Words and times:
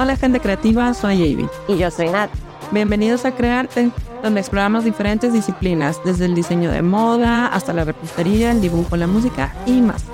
Hola 0.00 0.14
gente 0.16 0.38
creativa, 0.38 0.94
soy 0.94 1.34
Avi. 1.34 1.48
Y 1.66 1.76
yo 1.76 1.90
soy 1.90 2.08
Nat. 2.08 2.30
Bienvenidos 2.70 3.24
a 3.24 3.32
Crearte, 3.32 3.90
donde 4.22 4.38
exploramos 4.38 4.84
diferentes 4.84 5.32
disciplinas, 5.32 6.00
desde 6.04 6.26
el 6.26 6.36
diseño 6.36 6.70
de 6.70 6.82
moda 6.82 7.48
hasta 7.48 7.72
la 7.72 7.82
repostería, 7.82 8.52
el 8.52 8.60
dibujo, 8.60 8.96
la 8.96 9.08
música 9.08 9.52
y 9.66 9.80
más. 9.80 10.04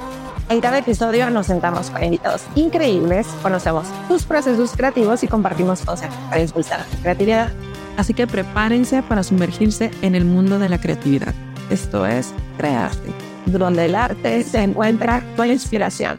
En 0.49 0.63
cada 0.63 0.79
episodio 0.79 1.29
nos 1.29 1.49
sentamos 1.49 1.91
con 1.91 2.03
invitados 2.03 2.45
increíbles, 2.55 3.27
conocemos 3.43 3.87
tus 4.09 4.23
procesos 4.23 4.73
creativos 4.75 5.23
y 5.23 5.29
compartimos 5.29 5.83
consejos 5.83 6.17
para 6.31 6.41
impulsar 6.41 6.79
la 6.79 7.03
creatividad. 7.03 7.53
Así 7.99 8.15
que 8.15 8.27
prepárense 8.27 9.03
para 9.03 9.23
sumergirse 9.23 9.91
en 10.01 10.15
el 10.15 10.25
mundo 10.25 10.59
de 10.59 10.71
la 10.71 10.81
creatividad. 10.81 11.35
Esto 11.69 12.07
es 12.07 12.33
Crearte, 12.57 13.11
donde 13.45 13.85
el 13.85 13.97
arte 13.97 14.45
se 14.45 14.63
encuentra 14.63 15.23
con 15.37 15.51
inspiración. 15.51 16.19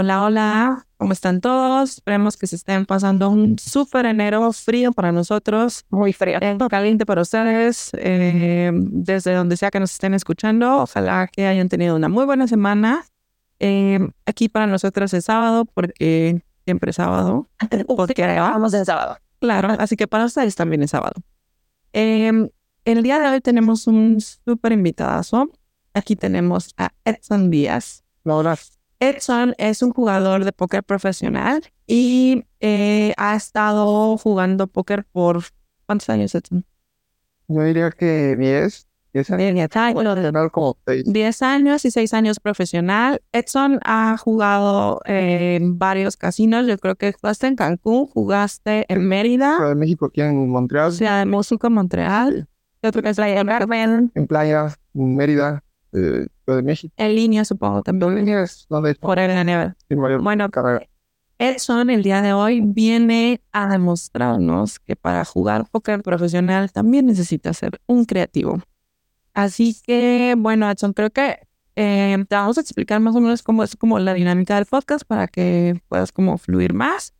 Hola, 0.00 0.22
hola, 0.22 0.86
¿cómo 0.96 1.12
están 1.12 1.40
todos? 1.40 1.94
Esperemos 1.94 2.36
que 2.36 2.46
se 2.46 2.54
estén 2.54 2.86
pasando 2.86 3.30
un 3.30 3.58
súper 3.58 4.06
enero 4.06 4.52
frío 4.52 4.92
para 4.92 5.10
nosotros, 5.10 5.86
muy 5.90 6.12
frío, 6.12 6.38
caliente 6.70 7.04
para 7.04 7.22
ustedes, 7.22 7.90
eh, 7.94 8.70
desde 8.72 9.34
donde 9.34 9.56
sea 9.56 9.72
que 9.72 9.80
nos 9.80 9.90
estén 9.90 10.14
escuchando. 10.14 10.82
Ojalá 10.82 11.26
que 11.26 11.48
hayan 11.48 11.68
tenido 11.68 11.96
una 11.96 12.08
muy 12.08 12.26
buena 12.26 12.46
semana. 12.46 13.06
Eh, 13.58 13.98
aquí 14.24 14.48
para 14.48 14.68
nosotros 14.68 15.12
es 15.14 15.24
sábado, 15.24 15.64
porque 15.64 16.44
siempre 16.64 16.90
es 16.90 16.96
sábado. 16.96 17.48
Porque 17.96 18.24
vamos 18.24 18.70
de 18.70 18.84
sábado. 18.84 19.16
Claro, 19.40 19.74
así 19.80 19.96
que 19.96 20.06
para 20.06 20.26
ustedes 20.26 20.54
también 20.54 20.84
es 20.84 20.92
sábado. 20.92 21.20
Eh, 21.92 22.48
el 22.84 23.02
día 23.02 23.18
de 23.18 23.26
hoy 23.26 23.40
tenemos 23.40 23.88
un 23.88 24.20
súper 24.20 24.70
invitado. 24.70 25.50
Aquí 25.92 26.14
tenemos 26.14 26.72
a 26.76 26.92
Edson 27.04 27.50
Díaz. 27.50 28.04
Hola. 28.22 28.56
Edson 29.00 29.54
es 29.58 29.82
un 29.82 29.92
jugador 29.92 30.44
de 30.44 30.52
póker 30.52 30.82
profesional 30.82 31.62
y 31.86 32.44
eh, 32.60 33.14
ha 33.16 33.36
estado 33.36 34.16
jugando 34.18 34.66
póker 34.66 35.04
por 35.04 35.42
¿cuántos 35.86 36.08
años, 36.08 36.34
Edson? 36.34 36.64
Yo 37.46 37.62
diría 37.62 37.90
que 37.90 38.36
10. 38.36 38.88
10 39.14 39.30
años. 39.30 39.54
10 39.54 39.76
años. 39.76 40.52
como 40.52 40.76
6. 40.86 41.04
10 41.06 41.42
años 41.42 41.84
y 41.84 41.90
6 41.90 42.12
años 42.14 42.40
profesional. 42.40 43.22
Edson 43.32 43.80
ha 43.84 44.16
jugado 44.18 45.00
en 45.06 45.78
varios 45.78 46.16
casinos. 46.16 46.66
Yo 46.66 46.76
creo 46.76 46.96
que 46.96 47.12
jugaste 47.12 47.46
en 47.46 47.56
Cancún, 47.56 48.06
jugaste 48.06 48.84
en 48.92 49.08
Mérida. 49.08 49.56
Ciudad 49.56 49.70
de 49.70 49.74
México, 49.76 50.06
aquí 50.06 50.20
en 50.20 50.48
Montreal. 50.48 50.92
Ciudad 50.92 51.20
de 51.20 51.26
México, 51.26 51.70
Montreal. 51.70 52.48
Yo 52.82 52.92
creo 52.92 53.02
que 53.02 53.10
es 53.10 53.16
Carmen. 53.16 54.12
En 54.14 54.26
playa, 54.26 54.76
en 54.94 55.16
Mérida, 55.16 55.64
eh, 55.92 56.26
Ciudad 56.44 56.58
de 56.58 56.62
México. 56.62 56.94
En 56.96 57.14
línea, 57.14 57.44
supongo, 57.44 57.82
también. 57.82 58.12
En 58.12 58.18
línea 58.18 58.42
es 58.42 58.66
donde 58.68 58.94
Por 58.94 59.18
el 59.18 60.18
Bueno, 60.20 60.50
carrera. 60.50 60.86
Edson 61.38 61.88
el 61.90 62.02
día 62.02 62.20
de 62.20 62.32
hoy 62.32 62.60
viene 62.60 63.40
a 63.52 63.68
demostrarnos 63.68 64.80
que 64.80 64.96
para 64.96 65.24
jugar 65.24 65.68
póker 65.70 66.02
profesional 66.02 66.72
también 66.72 67.06
necesita 67.06 67.52
ser 67.52 67.80
un 67.86 68.04
creativo. 68.04 68.60
Así 69.34 69.76
que, 69.86 70.34
bueno, 70.36 70.68
Edson, 70.68 70.92
creo 70.92 71.10
que 71.10 71.38
eh, 71.76 72.24
te 72.28 72.34
vamos 72.34 72.58
a 72.58 72.60
explicar 72.60 72.98
más 72.98 73.14
o 73.14 73.20
menos 73.20 73.44
cómo 73.44 73.62
es 73.62 73.76
como 73.76 74.00
la 74.00 74.14
dinámica 74.14 74.56
del 74.56 74.66
podcast 74.66 75.04
para 75.04 75.28
que 75.28 75.80
puedas 75.86 76.10
como 76.10 76.36
fluir 76.38 76.74
más. 76.74 77.14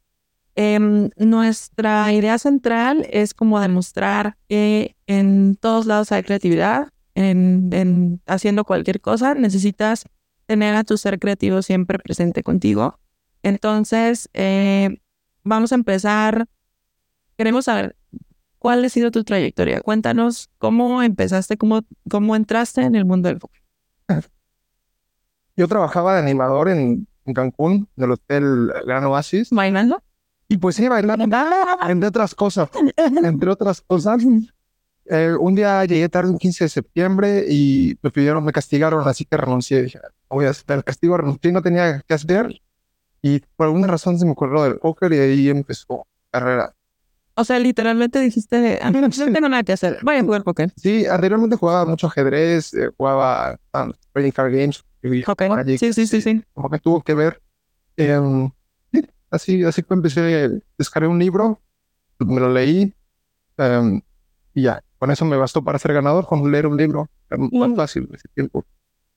Em, 0.56 1.10
nuestra 1.16 2.12
idea 2.12 2.36
central 2.38 3.06
es 3.12 3.34
como 3.34 3.60
demostrar 3.60 4.36
que 4.48 4.96
en 5.06 5.54
todos 5.54 5.86
lados 5.86 6.10
hay 6.10 6.24
creatividad, 6.24 6.88
en, 7.18 7.70
en 7.72 8.22
haciendo 8.26 8.64
cualquier 8.64 9.00
cosa 9.00 9.34
necesitas 9.34 10.04
tener 10.46 10.76
a 10.76 10.84
tu 10.84 10.96
ser 10.96 11.18
creativo 11.18 11.62
siempre 11.62 11.98
presente 11.98 12.44
contigo. 12.44 13.00
Entonces, 13.42 14.30
eh, 14.34 15.00
vamos 15.42 15.72
a 15.72 15.74
empezar. 15.74 16.46
Queremos 17.36 17.64
saber 17.64 17.96
cuál 18.58 18.84
ha 18.84 18.88
sido 18.88 19.10
tu 19.10 19.24
trayectoria. 19.24 19.80
Cuéntanos 19.80 20.48
cómo 20.58 21.02
empezaste, 21.02 21.56
cómo, 21.56 21.82
cómo 22.08 22.36
entraste 22.36 22.82
en 22.82 22.94
el 22.94 23.04
mundo 23.04 23.28
del 23.28 23.38
póker. 23.38 23.60
Yo 25.56 25.66
trabajaba 25.66 26.14
de 26.14 26.20
animador 26.20 26.68
en, 26.68 27.08
en 27.24 27.34
Cancún, 27.34 27.88
del 27.96 28.12
hotel 28.12 28.72
Gran 28.86 29.04
Oasis. 29.04 29.50
¿Bailando? 29.50 30.02
Y 30.46 30.58
pues 30.58 30.76
sí, 30.76 30.86
bailando, 30.86 31.36
entre 31.88 32.08
otras 32.08 32.34
cosas. 32.36 32.70
Entre 32.96 33.50
otras 33.50 33.80
cosas. 33.80 34.22
Eh, 35.10 35.34
un 35.38 35.54
día 35.54 35.84
llegué 35.84 36.08
tarde, 36.08 36.30
un 36.30 36.38
15 36.38 36.64
de 36.64 36.68
septiembre, 36.68 37.44
y 37.48 37.96
me 38.02 38.10
pidieron, 38.10 38.44
me 38.44 38.52
castigaron, 38.52 39.06
así 39.08 39.24
que 39.24 39.36
renuncié. 39.36 39.82
Dije, 39.82 40.00
voy 40.28 40.46
a 40.46 40.50
hacer 40.50 40.76
el 40.76 40.84
castigo, 40.84 41.16
renuncié, 41.16 41.52
no 41.52 41.62
tenía 41.62 42.02
que 42.06 42.14
hacer. 42.14 42.60
Y 43.22 43.40
por 43.56 43.66
alguna 43.66 43.86
razón 43.88 44.18
se 44.18 44.24
me 44.24 44.32
ocurrió 44.32 44.62
del 44.62 44.78
póker 44.78 45.12
y 45.12 45.18
ahí 45.18 45.48
empezó 45.48 46.06
carrera. 46.30 46.74
O 47.34 47.44
sea, 47.44 47.58
literalmente 47.58 48.18
dijiste, 48.18 48.80
"Ah, 48.82 48.90
no 48.90 49.08
tengo 49.10 49.48
nada 49.48 49.62
que 49.62 49.72
hacer, 49.72 49.98
voy 50.02 50.16
a 50.16 50.22
jugar 50.22 50.42
póker. 50.42 50.72
Sí, 50.76 51.06
anteriormente 51.06 51.56
jugaba 51.56 51.84
mucho 51.84 52.08
ajedrez, 52.08 52.74
eh, 52.74 52.90
jugaba 52.96 53.58
um, 53.74 53.92
trading 54.12 54.32
card 54.32 54.52
games, 54.52 54.84
y 55.02 55.22
Ok, 55.30 55.42
Magic, 55.48 55.78
sí, 55.78 55.92
sí, 55.92 56.06
sí, 56.06 56.20
sí. 56.20 56.42
como 56.52 56.68
que 56.68 56.78
tuvo 56.80 57.02
que 57.02 57.14
ver. 57.14 57.40
Sí, 57.96 59.02
así, 59.30 59.64
así 59.64 59.82
que 59.82 59.94
empecé, 59.94 60.50
descargué 60.76 61.08
un 61.08 61.18
libro, 61.18 61.60
me 62.18 62.40
lo 62.40 62.52
leí 62.52 62.92
em, 63.56 64.00
y 64.58 64.62
ya, 64.62 64.82
con 64.98 65.10
eso 65.10 65.24
me 65.24 65.36
bastó 65.36 65.62
para 65.62 65.78
ser 65.78 65.92
ganador, 65.92 66.26
con 66.26 66.50
leer 66.50 66.66
un 66.66 66.76
libro, 66.76 67.08
era 67.30 67.40
más 67.52 67.76
fácil 67.76 68.06
en 68.08 68.14
ese 68.16 68.28
tiempo. 68.34 68.64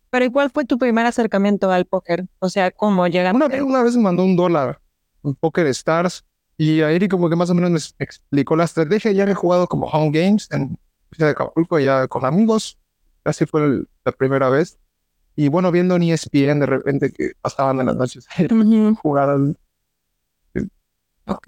Pero 0.10 0.26
¿y 0.26 0.32
cuál 0.32 0.52
fue 0.52 0.66
tu 0.66 0.78
primer 0.78 1.06
acercamiento 1.06 1.72
al 1.72 1.86
póker? 1.86 2.26
O 2.40 2.50
sea, 2.50 2.70
¿cómo 2.72 3.08
llegaste? 3.08 3.36
Una, 3.36 3.48
vez- 3.48 3.62
una 3.62 3.82
vez 3.84 3.96
me 3.96 4.04
mandó 4.04 4.24
un 4.24 4.36
dólar, 4.36 4.80
un 5.22 5.36
Poker 5.36 5.66
Stars, 5.68 6.26
y 6.58 6.82
ahí 6.82 7.08
como 7.08 7.30
que 7.30 7.36
más 7.36 7.50
o 7.50 7.56
menos 7.56 7.72
me 7.72 8.04
explicó 8.06 8.56
la 8.56 8.66
estrategia. 8.66 9.12
Ya 9.14 9.24
he 9.24 9.34
jugado 9.34 9.68
como 9.68 9.88
home 9.88 10.12
games 10.12 10.48
en 10.52 10.78
Acapulco, 11.20 11.80
ya 11.80 12.08
con 12.08 12.24
amigos. 12.26 12.78
Así 13.24 13.46
fue 13.46 13.64
el- 13.66 13.88
la 14.06 14.12
primera 14.12 14.50
vez. 14.50 14.78
Y 15.36 15.48
bueno, 15.48 15.72
viendo 15.72 15.96
en 15.96 16.04
ESPN 16.04 16.60
de 16.60 16.66
repente 16.68 17.12
que 17.12 17.32
pasaban 17.42 17.80
en 17.80 17.86
las 17.88 17.96
noches 17.96 18.28
jugadas. 19.02 19.40
Ok. 21.26 21.48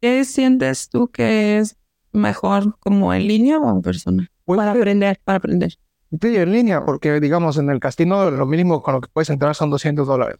¿Qué 0.00 0.24
sientes 0.24 0.88
tú 0.88 1.08
que 1.08 1.58
es 1.58 1.76
mejor 2.12 2.76
como 2.80 3.12
en 3.14 3.26
línea 3.28 3.58
o 3.58 3.70
en 3.70 3.82
persona? 3.82 4.28
Pues, 4.44 4.58
Para 4.58 4.72
aprender, 4.72 5.20
para 5.24 5.36
aprender. 5.38 5.74
sí, 6.20 6.36
en 6.36 6.52
línea, 6.52 6.84
porque 6.84 7.20
digamos 7.20 7.56
en 7.56 7.70
el 7.70 7.78
casino 7.80 8.30
lo 8.30 8.46
mínimo 8.46 8.82
con 8.82 8.94
lo 8.94 9.00
que 9.00 9.08
puedes 9.12 9.30
entrar 9.30 9.54
son 9.54 9.70
200 9.70 10.06
dólares. 10.06 10.36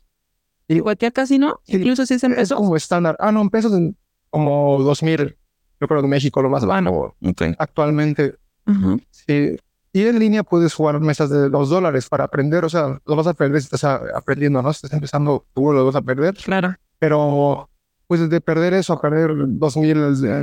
Y 0.68 0.80
Cualquier 0.80 1.12
casino, 1.12 1.60
Sí, 1.64 1.76
incluso 1.78 2.06
si 2.06 2.14
es 2.14 2.24
en 2.24 2.32
es 2.32 2.38
pesos. 2.38 2.58
como 2.58 2.76
estándar. 2.76 3.16
Ah, 3.18 3.32
no, 3.32 3.40
en 3.40 3.50
pesos 3.50 3.72
en 3.72 3.96
como 4.30 4.78
2000. 4.82 5.36
Yo 5.80 5.88
creo 5.88 6.00
que 6.02 6.06
México 6.08 6.42
lo 6.42 6.48
más 6.50 6.64
bajo 6.64 7.16
Ok. 7.24 7.42
actualmente. 7.58 8.36
Ujú. 8.66 9.00
Sí. 9.10 9.56
Y 9.92 10.02
en 10.06 10.18
línea 10.20 10.44
puedes 10.44 10.72
jugar 10.74 11.00
mesas 11.00 11.30
de 11.30 11.48
dos 11.48 11.68
dólares 11.70 12.08
para 12.08 12.24
aprender. 12.24 12.64
O 12.64 12.68
sea, 12.68 13.00
lo 13.04 13.16
vas 13.16 13.26
a 13.26 13.34
perder 13.34 13.60
si 13.60 13.64
estás 13.72 13.82
aprendiendo, 14.14 14.62
¿no? 14.62 14.72
Si 14.72 14.78
estás 14.78 14.92
empezando, 14.92 15.44
tú 15.54 15.72
lo 15.72 15.84
vas 15.86 15.96
a 15.96 16.02
perder. 16.02 16.34
Claro. 16.36 16.74
Pero, 17.00 17.69
pues 18.10 18.28
de 18.28 18.40
perder 18.40 18.74
eso 18.74 18.92
a 18.92 19.00
perder 19.00 19.30
dos 19.36 19.76
mil, 19.76 19.96
es 20.02 20.20
de- 20.20 20.42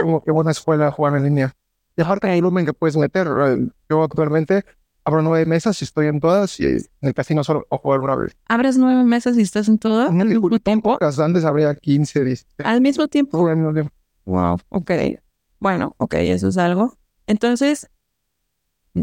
como 0.00 0.24
que 0.24 0.30
buena 0.30 0.50
escuela 0.50 0.90
jugar 0.90 1.14
en 1.16 1.24
línea. 1.24 1.52
Y 1.94 2.00
aparte 2.00 2.26
hay 2.26 2.40
volumen 2.40 2.64
que 2.64 2.72
puedes 2.72 2.96
meter. 2.96 3.28
eh, 3.28 3.68
Yo 3.90 4.02
actualmente 4.02 4.64
abro 5.04 5.20
nueve 5.20 5.44
mesas 5.44 5.78
y 5.82 5.84
estoy 5.84 6.06
en 6.06 6.20
todas 6.20 6.58
y 6.58 6.64
en 6.64 6.80
el 7.02 7.12
casino 7.12 7.44
solo 7.44 7.66
puedo 7.68 7.80
jugar 7.82 8.00
una 8.00 8.16
vez. 8.16 8.34
Abres 8.48 8.78
nueve 8.78 9.04
meses 9.04 9.36
y 9.36 9.42
estás 9.42 9.68
en 9.68 9.76
todo 9.76 10.06
En 10.08 10.22
el 10.22 10.28
al 10.28 10.28
mismo 10.28 10.58
tiempo. 10.58 10.96
Antes 11.02 11.44
habría 11.44 11.74
15, 11.74 12.24
16. 12.24 12.66
Al 12.66 12.80
mismo 12.80 13.06
tiempo. 13.08 13.46
Al 13.46 13.56
mismo 13.56 13.74
tiempo. 13.74 13.92
Wow. 14.24 14.56
Ok. 14.70 14.90
Bueno, 15.58 15.94
ok, 15.98 16.14
eso 16.14 16.48
es 16.48 16.56
algo. 16.56 16.96
Entonces, 17.26 17.90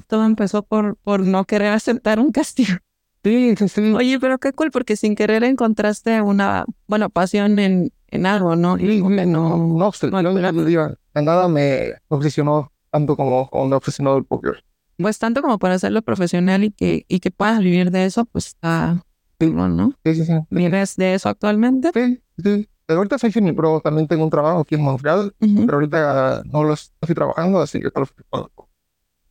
todo 0.07 0.25
empezó 0.25 0.63
por, 0.63 0.95
por 0.95 1.19
no 1.19 1.45
querer 1.45 1.73
aceptar 1.73 2.19
un 2.19 2.31
castigo. 2.31 2.79
Sí, 3.23 3.55
sí, 3.57 3.67
sí. 3.67 3.93
Oye, 3.93 4.19
pero 4.19 4.37
qué 4.37 4.53
cool, 4.53 4.71
porque 4.71 4.95
sin 4.95 5.15
querer 5.15 5.43
encontraste 5.43 6.21
una, 6.21 6.65
bueno, 6.87 7.09
pasión 7.09 7.59
en, 7.59 7.91
en 8.07 8.25
algo, 8.25 8.55
¿no? 8.55 8.77
Y 8.77 9.01
no, 9.01 9.09
no, 9.25 9.91
no, 10.11 11.21
nada 11.21 11.47
me 11.47 11.93
obsesionó 12.07 12.71
tanto 12.91 13.15
como, 13.15 13.49
como 13.49 13.67
me 13.67 13.75
obsesionó 13.75 14.15
el 14.17 14.25
póker. 14.25 14.63
Pues 14.97 15.19
tanto 15.19 15.41
como 15.41 15.59
para 15.59 15.75
hacerlo 15.75 16.01
profesional 16.01 16.63
y 16.63 16.71
que, 16.71 17.05
y 17.07 17.19
que 17.19 17.31
puedas 17.31 17.59
vivir 17.59 17.91
de 17.91 18.05
eso, 18.05 18.25
pues 18.25 18.47
está, 18.47 19.03
bueno, 19.39 19.69
¿no? 19.69 19.93
Sí, 20.03 20.15
sí, 20.15 20.25
sí. 20.25 20.33
¿Vives 20.49 20.95
de 20.95 21.13
eso 21.13 21.29
actualmente? 21.29 21.91
Sí, 21.93 22.21
sí. 22.41 22.69
Pero 22.85 23.01
ahorita 23.01 23.19
soy 23.19 23.31
pero 23.31 23.81
también 23.81 24.07
tengo 24.07 24.23
un 24.23 24.31
trabajo 24.31 24.61
aquí 24.61 24.73
en 24.73 24.81
Montreal, 24.81 25.35
Ujú. 25.39 25.65
pero 25.67 25.73
ahorita 25.75 26.41
no 26.45 26.63
lo 26.63 26.73
estoy 26.73 27.13
trabajando, 27.13 27.61
así 27.61 27.79
que 27.79 27.89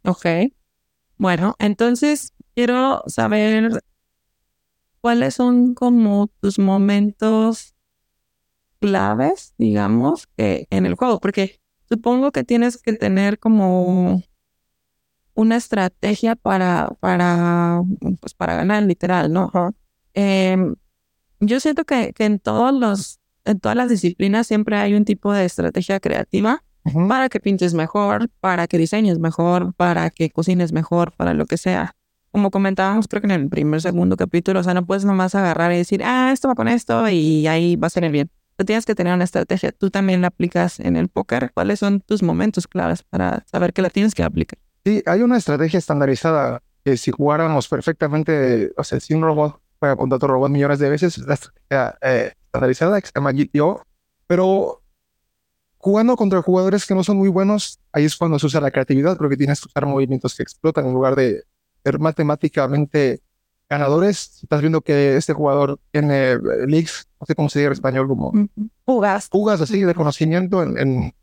Ok. 0.04 0.26
Bueno, 1.16 1.56
entonces 1.58 2.32
quiero 2.58 3.04
saber 3.06 3.84
cuáles 5.00 5.36
son 5.36 5.74
como 5.74 6.26
tus 6.40 6.58
momentos 6.58 7.76
claves, 8.80 9.54
digamos, 9.58 10.26
que 10.36 10.66
en 10.70 10.84
el 10.84 10.96
juego, 10.96 11.20
porque 11.20 11.60
supongo 11.88 12.32
que 12.32 12.42
tienes 12.42 12.82
que 12.82 12.94
tener 12.94 13.38
como 13.38 14.24
una 15.34 15.54
estrategia 15.54 16.34
para, 16.34 16.88
para, 16.98 17.80
pues 18.20 18.34
para 18.34 18.56
ganar, 18.56 18.82
literal, 18.82 19.32
¿no? 19.32 19.52
Em, 20.14 20.74
yo 21.38 21.60
siento 21.60 21.84
que, 21.84 22.12
que 22.12 22.24
en 22.24 22.40
todos 22.40 22.74
los, 22.74 23.20
en 23.44 23.60
todas 23.60 23.76
las 23.76 23.88
disciplinas 23.88 24.48
siempre 24.48 24.78
hay 24.78 24.94
un 24.94 25.04
tipo 25.04 25.32
de 25.32 25.44
estrategia 25.44 26.00
creativa 26.00 26.64
para 27.08 27.28
que 27.28 27.38
pintes 27.38 27.72
mejor, 27.74 28.28
para 28.40 28.66
que 28.66 28.78
diseñes 28.78 29.20
mejor, 29.20 29.74
para 29.74 30.10
que 30.10 30.30
cocines 30.30 30.72
mejor, 30.72 31.12
para 31.12 31.34
lo 31.34 31.46
que 31.46 31.56
sea. 31.56 31.94
Como 32.38 32.52
comentábamos, 32.52 33.08
creo 33.08 33.20
que 33.20 33.26
en 33.26 33.32
el 33.32 33.48
primer, 33.48 33.82
segundo 33.82 34.16
capítulo, 34.16 34.60
o 34.60 34.62
sea, 34.62 34.72
no 34.72 34.86
puedes 34.86 35.04
nomás 35.04 35.34
agarrar 35.34 35.72
y 35.72 35.78
decir, 35.78 36.04
ah, 36.04 36.30
esto 36.32 36.46
va 36.46 36.54
con 36.54 36.68
esto 36.68 37.08
y 37.08 37.48
ahí 37.48 37.74
va 37.74 37.88
a 37.88 37.90
salir 37.90 38.12
bien. 38.12 38.30
Tú 38.56 38.64
tienes 38.64 38.86
que 38.86 38.94
tener 38.94 39.12
una 39.12 39.24
estrategia. 39.24 39.72
Tú 39.72 39.90
también 39.90 40.20
la 40.20 40.28
aplicas 40.28 40.78
en 40.78 40.94
el 40.94 41.08
póker. 41.08 41.50
¿Cuáles 41.52 41.80
son 41.80 42.00
tus 42.00 42.22
momentos 42.22 42.68
claves 42.68 43.02
para 43.02 43.44
saber 43.50 43.72
que 43.72 43.82
la 43.82 43.90
tienes 43.90 44.14
que 44.14 44.22
aplicar? 44.22 44.56
Sí, 44.84 45.02
hay 45.04 45.22
una 45.22 45.36
estrategia 45.36 45.78
estandarizada 45.78 46.62
que 46.84 46.96
si 46.96 47.10
jugáramos 47.10 47.66
perfectamente, 47.66 48.70
o 48.76 48.84
sea, 48.84 49.00
si 49.00 49.14
un 49.14 49.22
robot 49.22 49.60
juega 49.80 49.96
contra 49.96 50.14
otro 50.14 50.28
robot 50.28 50.52
millones 50.52 50.78
de 50.78 50.90
veces, 50.90 51.18
es 51.18 51.26
la 51.26 51.34
estrategia 51.34 51.98
eh, 52.02 52.34
estandarizada 52.44 53.00
que 53.00 53.08
se 53.08 53.12
llama 53.16 53.32
GTO, 53.32 53.82
pero 54.28 54.80
jugando 55.78 56.14
contra 56.14 56.40
jugadores 56.40 56.86
que 56.86 56.94
no 56.94 57.02
son 57.02 57.16
muy 57.16 57.30
buenos, 57.30 57.80
ahí 57.90 58.04
es 58.04 58.16
cuando 58.16 58.38
se 58.38 58.46
usa 58.46 58.60
la 58.60 58.70
creatividad, 58.70 59.16
porque 59.16 59.36
tienes 59.36 59.60
que 59.60 59.66
usar 59.66 59.86
movimientos 59.86 60.36
que 60.36 60.44
explotan 60.44 60.86
en 60.86 60.92
lugar 60.92 61.16
de 61.16 61.42
ser 61.88 61.98
matemáticamente 61.98 63.20
ganadores. 63.68 64.40
Estás 64.42 64.60
viendo 64.60 64.80
que 64.82 65.16
este 65.16 65.32
jugador 65.32 65.78
tiene 65.90 66.32
eh, 66.32 66.38
leaks, 66.66 67.08
no 67.20 67.26
sé 67.26 67.34
cómo 67.34 67.48
se 67.48 67.58
dice 67.60 67.66
en 67.66 67.72
español, 67.72 68.08
como 68.08 68.32
Jugas. 68.84 69.28
fugas 69.30 69.60
así 69.60 69.82
de 69.82 69.94
conocimiento 69.94 70.62
en, 70.62 70.78
en, 70.78 71.14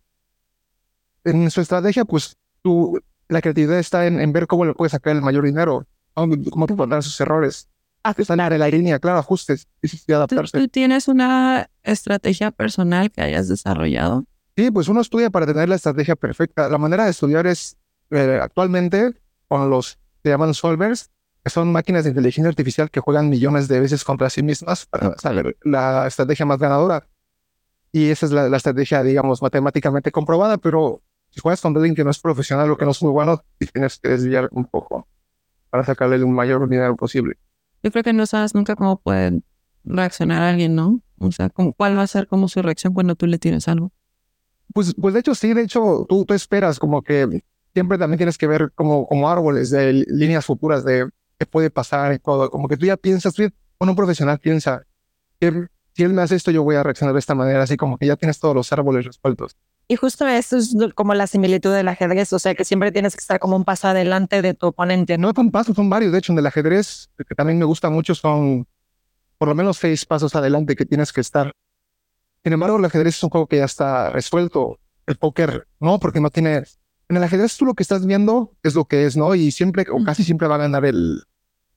en 1.24 1.52
su 1.52 1.62
estrategia, 1.62 2.06
pues 2.06 2.38
tú, 2.62 3.00
la 3.30 3.42
creatividad 3.42 3.80
está 3.80 4.06
en, 4.08 4.20
en 4.20 4.32
ver 4.34 4.48
cómo 4.48 4.66
le 4.66 4.74
puedes 4.74 4.92
sacar 4.92 5.16
el 5.16 5.22
mayor 5.22 5.46
dinero, 5.46 5.86
cómo 6.14 6.66
explotar 6.66 7.02
sus 7.04 7.20
errores, 7.22 7.68
ajustar 8.04 8.54
en 8.54 8.60
la 8.60 8.68
línea, 8.68 9.00
claro, 9.00 9.20
ajustes 9.20 9.68
y, 9.82 9.88
sí, 9.88 10.00
¿Tú, 10.06 10.14
adaptarse. 10.14 10.60
tú 10.60 10.68
tienes 10.68 11.08
una 11.08 11.70
estrategia 11.84 12.52
personal 12.52 13.12
que 13.12 13.22
hayas 13.22 13.48
desarrollado? 13.48 14.26
Sí, 14.56 14.72
pues 14.72 14.88
uno 14.88 15.02
estudia 15.02 15.30
para 15.32 15.46
tener 15.48 15.68
la 15.68 15.76
estrategia 15.76 16.16
perfecta. 16.16 16.70
La 16.70 16.78
manera 16.78 17.06
de 17.06 17.12
estudiar 17.12 17.46
es 17.48 17.76
eh, 18.12 18.40
actualmente 18.42 19.14
con 19.48 19.70
los 19.70 19.98
se 20.26 20.32
llaman 20.32 20.56
solvers, 20.56 21.12
que 21.44 21.52
son 21.52 21.72
máquinas 21.72 22.04
de 22.04 22.10
inteligencia 22.10 22.50
artificial 22.50 22.90
que 22.90 23.00
juegan 23.00 23.30
millones 23.30 23.68
de 23.68 23.80
veces 23.80 24.04
contra 24.04 24.28
sí 24.32 24.42
mismas 24.42 24.88
para 24.88 25.16
saber 25.20 25.56
la 25.64 26.08
estrategia 26.08 26.48
más 26.48 26.58
ganadora. 26.58 27.08
Y 27.92 28.10
esa 28.10 28.26
es 28.26 28.32
la, 28.32 28.50
la 28.50 28.58
estrategia, 28.58 29.04
digamos, 29.04 29.44
matemáticamente 29.44 30.12
comprobada, 30.12 30.58
pero 30.58 31.04
si 31.30 31.42
juegas 31.42 31.62
con 31.62 31.76
alguien 31.78 31.94
que 31.94 32.04
no 32.04 32.10
es 32.10 32.18
profesional 32.20 32.72
o 32.72 32.76
que 32.78 32.86
no 32.86 32.92
es 32.92 33.04
muy 33.04 33.12
bueno, 33.12 33.44
tienes 33.72 34.00
que 34.00 34.10
desviar 34.10 34.50
un 34.52 34.66
poco 34.66 35.08
para 35.70 35.84
sacarle 35.84 36.16
el 36.16 36.26
mayor 36.26 36.68
dinero 36.68 36.96
posible. 36.96 37.38
Yo 37.84 37.92
creo 37.92 38.04
que 38.04 38.14
no 38.14 38.26
sabes 38.26 38.56
nunca 38.56 38.76
cómo 38.76 38.98
puede 39.00 39.44
reaccionar 39.84 40.42
alguien, 40.42 40.74
¿no? 40.74 41.02
O 41.20 41.32
sea, 41.32 41.50
¿cómo- 41.50 41.74
¿cuál 41.74 41.96
va 41.96 42.02
a 42.02 42.08
ser 42.08 42.26
como 42.26 42.48
su 42.48 42.64
reacción 42.64 42.96
cuando 42.96 43.16
tú 43.16 43.28
le 43.28 43.38
tienes 43.38 43.68
algo? 43.68 43.92
Pues, 44.74 44.96
pues 45.00 45.14
de 45.14 45.20
hecho, 45.20 45.36
sí, 45.36 45.54
de 45.54 45.62
hecho, 45.62 46.08
tú, 46.10 46.26
tú 46.26 46.34
esperas 46.34 46.80
como 46.80 47.04
que 47.04 47.44
siempre 47.76 47.98
también 47.98 48.18
tienes 48.18 48.38
que 48.38 48.48
ver 48.48 48.72
como, 48.74 49.06
como 49.06 49.30
árboles 49.30 49.70
de 49.70 50.06
líneas 50.08 50.46
futuras 50.46 50.86
de 50.86 51.10
qué 51.38 51.46
puede 51.46 51.70
pasar. 51.70 52.20
Como 52.22 52.70
que 52.70 52.78
tú 52.78 52.86
ya 52.86 52.96
piensas, 52.96 53.34
tú, 53.34 53.44
un 53.80 53.96
profesional 53.96 54.40
piensa 54.40 54.84
que 55.40 55.68
si 55.94 56.04
él 56.04 56.14
me 56.14 56.22
hace 56.22 56.36
esto, 56.36 56.52
yo 56.52 56.64
voy 56.64 56.78
a 56.78 56.84
reaccionar 56.84 57.14
de 57.14 57.20
esta 57.20 57.36
manera, 57.36 57.64
así 57.64 57.76
como 57.76 57.98
que 57.98 58.08
ya 58.08 58.16
tienes 58.16 58.40
todos 58.40 58.56
los 58.56 58.72
árboles 58.72 59.06
resueltos. 59.06 59.58
Y 59.90 59.98
justo 59.98 60.26
esto 60.26 60.58
es 60.58 60.76
como 60.96 61.14
la 61.14 61.28
similitud 61.28 61.74
del 61.74 61.90
ajedrez, 61.90 62.32
o 62.34 62.40
sea 62.40 62.56
que 62.56 62.64
siempre 62.64 62.94
tienes 62.94 63.16
que 63.16 63.20
estar 63.20 63.40
como 63.40 63.58
un 63.58 63.66
paso 63.66 63.90
adelante 63.90 64.42
de 64.42 64.54
tu 64.54 64.68
oponente, 64.68 65.18
¿no? 65.18 65.28
No 65.28 65.34
son 65.36 65.52
pasos, 65.52 65.76
son 65.76 65.90
varios. 65.90 66.14
De 66.14 66.18
hecho, 66.18 66.32
en 66.32 66.40
el 66.40 66.48
ajedrez, 66.48 67.10
que 67.28 67.36
también 67.36 67.60
me 67.60 67.66
gusta 67.66 67.90
mucho, 67.90 68.16
son 68.16 68.68
por 69.38 69.50
lo 69.50 69.54
menos 69.54 69.78
seis 69.78 70.06
pasos 70.06 70.34
adelante 70.36 70.76
que 70.76 70.86
tienes 70.86 71.12
que 71.12 71.22
estar. 71.22 71.52
Sin 72.44 72.54
embargo, 72.54 72.78
el 72.78 72.86
ajedrez 72.86 73.18
es 73.18 73.24
un 73.24 73.30
juego 73.30 73.48
que 73.48 73.58
ya 73.58 73.66
está 73.66 74.10
resuelto. 74.10 74.80
El 75.06 75.18
póker, 75.18 75.68
no, 75.80 76.00
porque 76.00 76.22
no 76.22 76.30
tiene. 76.30 76.64
En 77.10 77.18
el 77.18 77.24
ajedrez, 77.24 77.56
tú 77.58 77.66
lo 77.66 77.74
que 77.76 77.84
estás 77.84 78.06
viendo 78.06 78.54
es 78.64 78.74
lo 78.76 78.86
que 78.86 79.06
es, 79.06 79.16
¿no? 79.16 79.36
Y 79.36 79.52
siempre, 79.52 79.86
o 79.92 80.04
casi 80.04 80.24
siempre 80.24 80.48
va 80.48 80.56
a 80.56 80.60
ganar 80.60 80.86
el, 80.86 81.24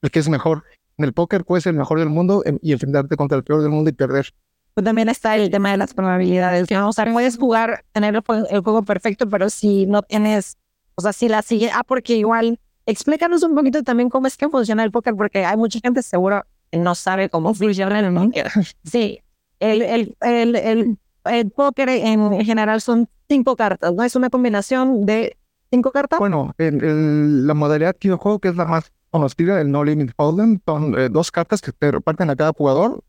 el 0.02 0.10
que 0.10 0.18
es 0.20 0.28
mejor. 0.28 0.64
En 0.96 1.04
el 1.04 1.12
póker 1.12 1.44
puedes 1.44 1.64
ser 1.64 1.72
el 1.74 1.78
mejor 1.78 1.98
del 1.98 2.08
mundo 2.08 2.42
em- 2.46 2.58
y 2.62 2.72
enfrentarte 2.72 3.16
contra 3.16 3.36
el 3.36 3.44
peor 3.44 3.60
del 3.62 3.70
mundo 3.70 3.90
y 3.90 3.92
perder. 3.92 4.32
Pues 4.74 4.84
también 4.84 5.08
está 5.08 5.36
el 5.36 5.50
tema 5.50 5.70
de 5.70 5.76
las 5.76 5.92
probabilidades, 5.92 6.70
¿no? 6.70 6.88
O 6.88 6.92
sea, 6.92 7.12
puedes 7.12 7.36
jugar, 7.36 7.84
tener 7.92 8.14
el, 8.14 8.22
jue- 8.22 8.46
el 8.50 8.60
juego 8.60 8.82
perfecto, 8.84 9.28
pero 9.28 9.50
si 9.50 9.86
no 9.86 10.02
tienes, 10.02 10.56
o 10.94 11.02
sea, 11.02 11.12
si 11.12 11.28
la 11.28 11.42
sigue, 11.42 11.70
ah, 11.72 11.84
porque 11.86 12.16
igual, 12.16 12.58
explícanos 12.86 13.42
un 13.42 13.54
poquito 13.54 13.82
también 13.82 14.08
cómo 14.08 14.26
es 14.28 14.36
que 14.36 14.48
funciona 14.48 14.82
el 14.84 14.90
póker, 14.90 15.14
porque 15.14 15.44
hay 15.44 15.56
mucha 15.56 15.78
gente 15.80 16.02
seguro 16.02 16.44
que 16.70 16.78
no 16.78 16.94
sabe 16.94 17.28
cómo 17.28 17.52
funciona 17.54 18.00
el 18.00 18.14
póker. 18.14 18.50
Sí, 18.84 19.20
el, 19.60 19.82
el, 19.82 20.16
el, 20.20 20.98
el, 21.28 21.34
el 21.34 21.50
póker 21.50 21.88
en 21.88 22.44
general 22.44 22.80
son 22.80 23.08
cinco 23.28 23.56
cartas, 23.56 23.92
¿no? 23.94 24.02
Es 24.02 24.16
una 24.16 24.30
combinación 24.30 25.06
de 25.06 25.36
cinco 25.70 25.90
cartas. 25.90 26.18
Bueno, 26.18 26.54
en, 26.58 26.82
en 26.84 27.46
la 27.46 27.54
modalidad 27.54 27.96
que 27.96 28.08
yo 28.08 28.18
juego, 28.18 28.38
que 28.38 28.48
es 28.48 28.56
la 28.56 28.64
más 28.64 28.92
conocida, 29.10 29.60
el 29.60 29.70
No 29.70 29.84
Limit 29.84 30.12
Hold'em, 30.16 30.60
son 30.66 30.98
eh, 30.98 31.08
dos 31.08 31.30
cartas 31.30 31.60
que 31.60 31.72
te 31.72 31.90
reparten 31.90 32.30
a 32.30 32.36
cada 32.36 32.52
jugador 32.52 33.02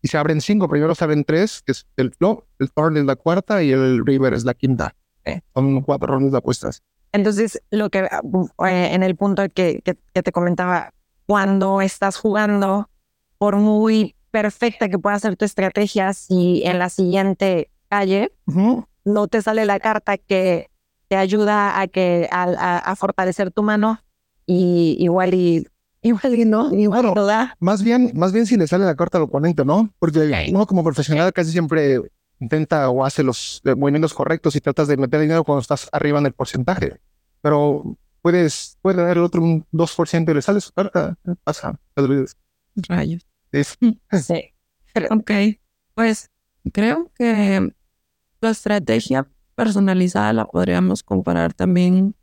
y 0.00 0.08
se 0.08 0.16
abren 0.18 0.40
cinco. 0.40 0.68
Primero 0.68 0.94
se 0.94 1.04
abren 1.04 1.24
tres, 1.24 1.62
que 1.64 1.72
es 1.72 1.86
el 1.96 2.12
flop, 2.12 2.44
el 2.58 2.70
turn 2.70 2.96
es 2.96 3.04
la 3.04 3.16
cuarta 3.16 3.62
y 3.62 3.72
el 3.72 4.04
river 4.04 4.34
es 4.34 4.44
la 4.44 4.54
quinta. 4.54 4.94
Ok. 5.26 5.42
Son 5.54 5.80
cuatro 5.82 6.08
rondas 6.08 6.32
de 6.32 6.38
apuestas. 6.38 6.82
Entonces, 7.12 7.62
lo 7.70 7.90
que 7.90 8.00
eh, 8.00 8.88
en 8.92 9.02
el 9.02 9.16
punto 9.16 9.42
que, 9.48 9.80
que, 9.84 9.96
que 10.12 10.22
te 10.22 10.30
comentaba, 10.30 10.92
cuando 11.26 11.80
estás 11.80 12.16
jugando, 12.16 12.88
por 13.38 13.56
muy 13.56 14.14
perfecta 14.30 14.88
que 14.88 14.98
pueda 14.98 15.18
ser 15.18 15.36
tu 15.36 15.44
estrategia, 15.44 16.12
si 16.12 16.62
en 16.64 16.78
la 16.78 16.88
siguiente 16.88 17.70
calle 17.88 18.30
no 19.04 19.28
te 19.28 19.40
sale 19.42 19.64
la 19.66 19.80
carta 19.80 20.18
que 20.18 20.70
te 21.08 21.16
ayuda 21.16 21.80
a 21.80 21.86
que 21.88 22.28
a, 22.30 22.42
a- 22.44 22.78
a 22.78 22.96
fortalecer 22.96 23.50
tu 23.50 23.62
mano 23.62 24.00
y 24.46 24.96
igual 25.00 25.32
y 25.34 25.66
igual 26.02 26.34
y 26.34 26.44
no, 26.44 26.72
igual 26.74 27.00
Bueno. 27.02 27.14
no 27.14 27.26
da. 27.26 27.56
Más 27.60 27.82
bien, 27.82 28.12
más 28.14 28.32
bien 28.32 28.46
si 28.46 28.56
le 28.56 28.66
sale 28.66 28.84
la 28.84 28.94
carta 28.94 29.18
al 29.18 29.24
oponente, 29.24 29.64
¿no? 29.64 29.90
Porque 29.98 30.46
uno 30.50 30.66
como 30.66 30.84
profesional 30.84 31.32
casi 31.32 31.50
siempre 31.52 32.00
intenta 32.40 32.88
o 32.90 33.04
hace 33.04 33.22
los 33.22 33.60
eh, 33.64 33.74
movimientos 33.74 34.14
correctos 34.14 34.54
y 34.54 34.60
tratas 34.60 34.86
de 34.88 34.96
meter 34.96 35.20
dinero 35.20 35.42
cuando 35.44 35.60
estás 35.60 35.88
arriba 35.92 36.18
en 36.20 36.26
el 36.26 36.32
porcentaje. 36.34 36.98
Pero 37.40 37.96
puedes, 38.22 38.78
puede 38.82 39.02
dar 39.02 39.16
el 39.16 39.22
otro 39.24 39.42
un 39.42 39.66
2% 39.72 40.30
y 40.30 40.34
le 40.34 40.42
sale 40.42 40.60
su 40.60 40.72
carta. 40.72 41.16
Pasa. 41.44 41.78
Rayos. 42.88 43.26
Es- 43.52 43.78
Sí. 44.12 44.52
Ok, 45.10 45.30
pues 45.94 46.30
creo 46.72 47.10
que 47.14 47.72
la 48.40 48.50
estrategia 48.50 49.28
personalizada 49.54 50.32
la 50.32 50.44
podríamos 50.46 51.02
comparar 51.02 51.54
también 51.54 52.16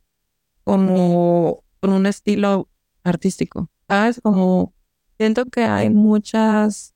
como 0.63 1.63
con 1.79 1.91
un 1.93 2.05
estilo 2.05 2.69
artístico. 3.03 3.69
¿Sabes? 3.87 4.19
Como 4.21 4.73
siento 5.17 5.45
que 5.45 5.63
hay 5.63 5.89
muchas 5.89 6.95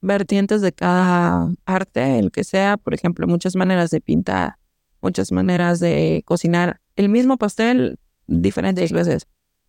vertientes 0.00 0.60
de 0.62 0.72
cada 0.72 1.52
arte, 1.66 2.18
el 2.18 2.30
que 2.30 2.44
sea, 2.44 2.76
por 2.76 2.94
ejemplo, 2.94 3.26
muchas 3.26 3.56
maneras 3.56 3.90
de 3.90 4.00
pintar, 4.00 4.56
muchas 5.02 5.32
maneras 5.32 5.80
de 5.80 6.22
cocinar. 6.24 6.80
El 6.94 7.08
mismo 7.08 7.36
pastel, 7.36 7.98
diferentes 8.28 8.92
veces. 8.92 9.26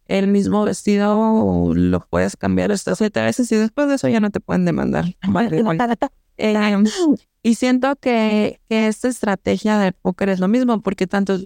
El 0.09 0.27
mismo 0.27 0.65
vestido 0.65 1.71
lo 1.75 1.99
puedes 2.09 2.35
cambiar 2.35 2.71
hasta 2.71 2.95
siete 2.95 3.21
veces 3.21 3.51
y 3.51 3.55
después 3.55 3.87
de 3.87 3.95
eso 3.95 4.07
ya 4.09 4.19
no 4.19 4.31
te 4.31 4.39
pueden 4.39 4.65
demandar. 4.65 5.05
Vale, 5.27 5.63
eh, 6.37 6.83
y 7.43 7.55
siento 7.55 7.95
que, 7.95 8.59
que 8.67 8.87
esta 8.87 9.07
estrategia 9.07 9.77
de 9.77 9.91
póker 9.91 10.29
es 10.29 10.39
lo 10.39 10.47
mismo, 10.47 10.81
porque 10.81 11.05
tanto 11.05 11.37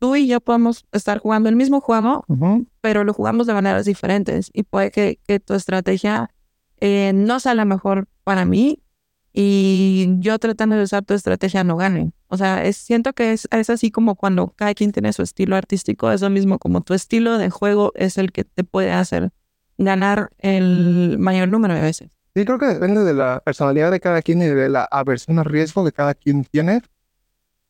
tú 0.00 0.16
y 0.16 0.26
yo 0.26 0.40
podemos 0.40 0.84
estar 0.90 1.18
jugando 1.18 1.48
el 1.48 1.54
mismo 1.54 1.80
juego, 1.80 2.24
pero 2.80 3.04
lo 3.04 3.14
jugamos 3.14 3.46
de 3.46 3.54
maneras 3.54 3.84
diferentes. 3.84 4.50
Y 4.52 4.64
puede 4.64 4.90
que, 4.90 5.20
que 5.24 5.38
tu 5.38 5.54
estrategia 5.54 6.30
eh, 6.80 7.12
no 7.14 7.38
sea 7.38 7.54
la 7.54 7.64
mejor 7.64 8.08
para 8.24 8.44
mí 8.44 8.82
y 9.40 10.16
yo 10.18 10.36
tratando 10.40 10.74
de 10.74 10.82
usar 10.82 11.04
tu 11.04 11.14
estrategia 11.14 11.62
no 11.62 11.76
gane. 11.76 12.10
O 12.26 12.36
sea, 12.36 12.64
es, 12.64 12.76
siento 12.76 13.12
que 13.12 13.32
es, 13.32 13.46
es 13.52 13.70
así 13.70 13.92
como 13.92 14.16
cuando 14.16 14.52
cada 14.56 14.74
quien 14.74 14.90
tiene 14.90 15.12
su 15.12 15.22
estilo 15.22 15.54
artístico, 15.54 16.10
es 16.10 16.22
lo 16.22 16.28
mismo 16.28 16.58
como 16.58 16.80
tu 16.80 16.92
estilo 16.92 17.38
de 17.38 17.48
juego 17.48 17.92
es 17.94 18.18
el 18.18 18.32
que 18.32 18.42
te 18.42 18.64
puede 18.64 18.90
hacer 18.90 19.30
ganar 19.76 20.30
el 20.38 21.18
mayor 21.20 21.50
número 21.50 21.74
de 21.74 21.82
veces. 21.82 22.10
Sí, 22.34 22.44
creo 22.44 22.58
que 22.58 22.66
depende 22.66 23.04
de 23.04 23.14
la 23.14 23.38
personalidad 23.38 23.92
de 23.92 24.00
cada 24.00 24.22
quien 24.22 24.42
y 24.42 24.46
de 24.46 24.68
la 24.68 24.82
aversión 24.90 25.38
al 25.38 25.44
riesgo 25.44 25.84
que 25.84 25.92
cada 25.92 26.14
quien 26.14 26.42
tiene. 26.42 26.82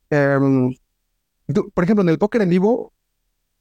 Em, 0.08 0.74
por 1.74 1.84
ejemplo, 1.84 2.02
en 2.02 2.08
el 2.08 2.18
póker 2.18 2.40
en 2.40 2.48
vivo, 2.48 2.94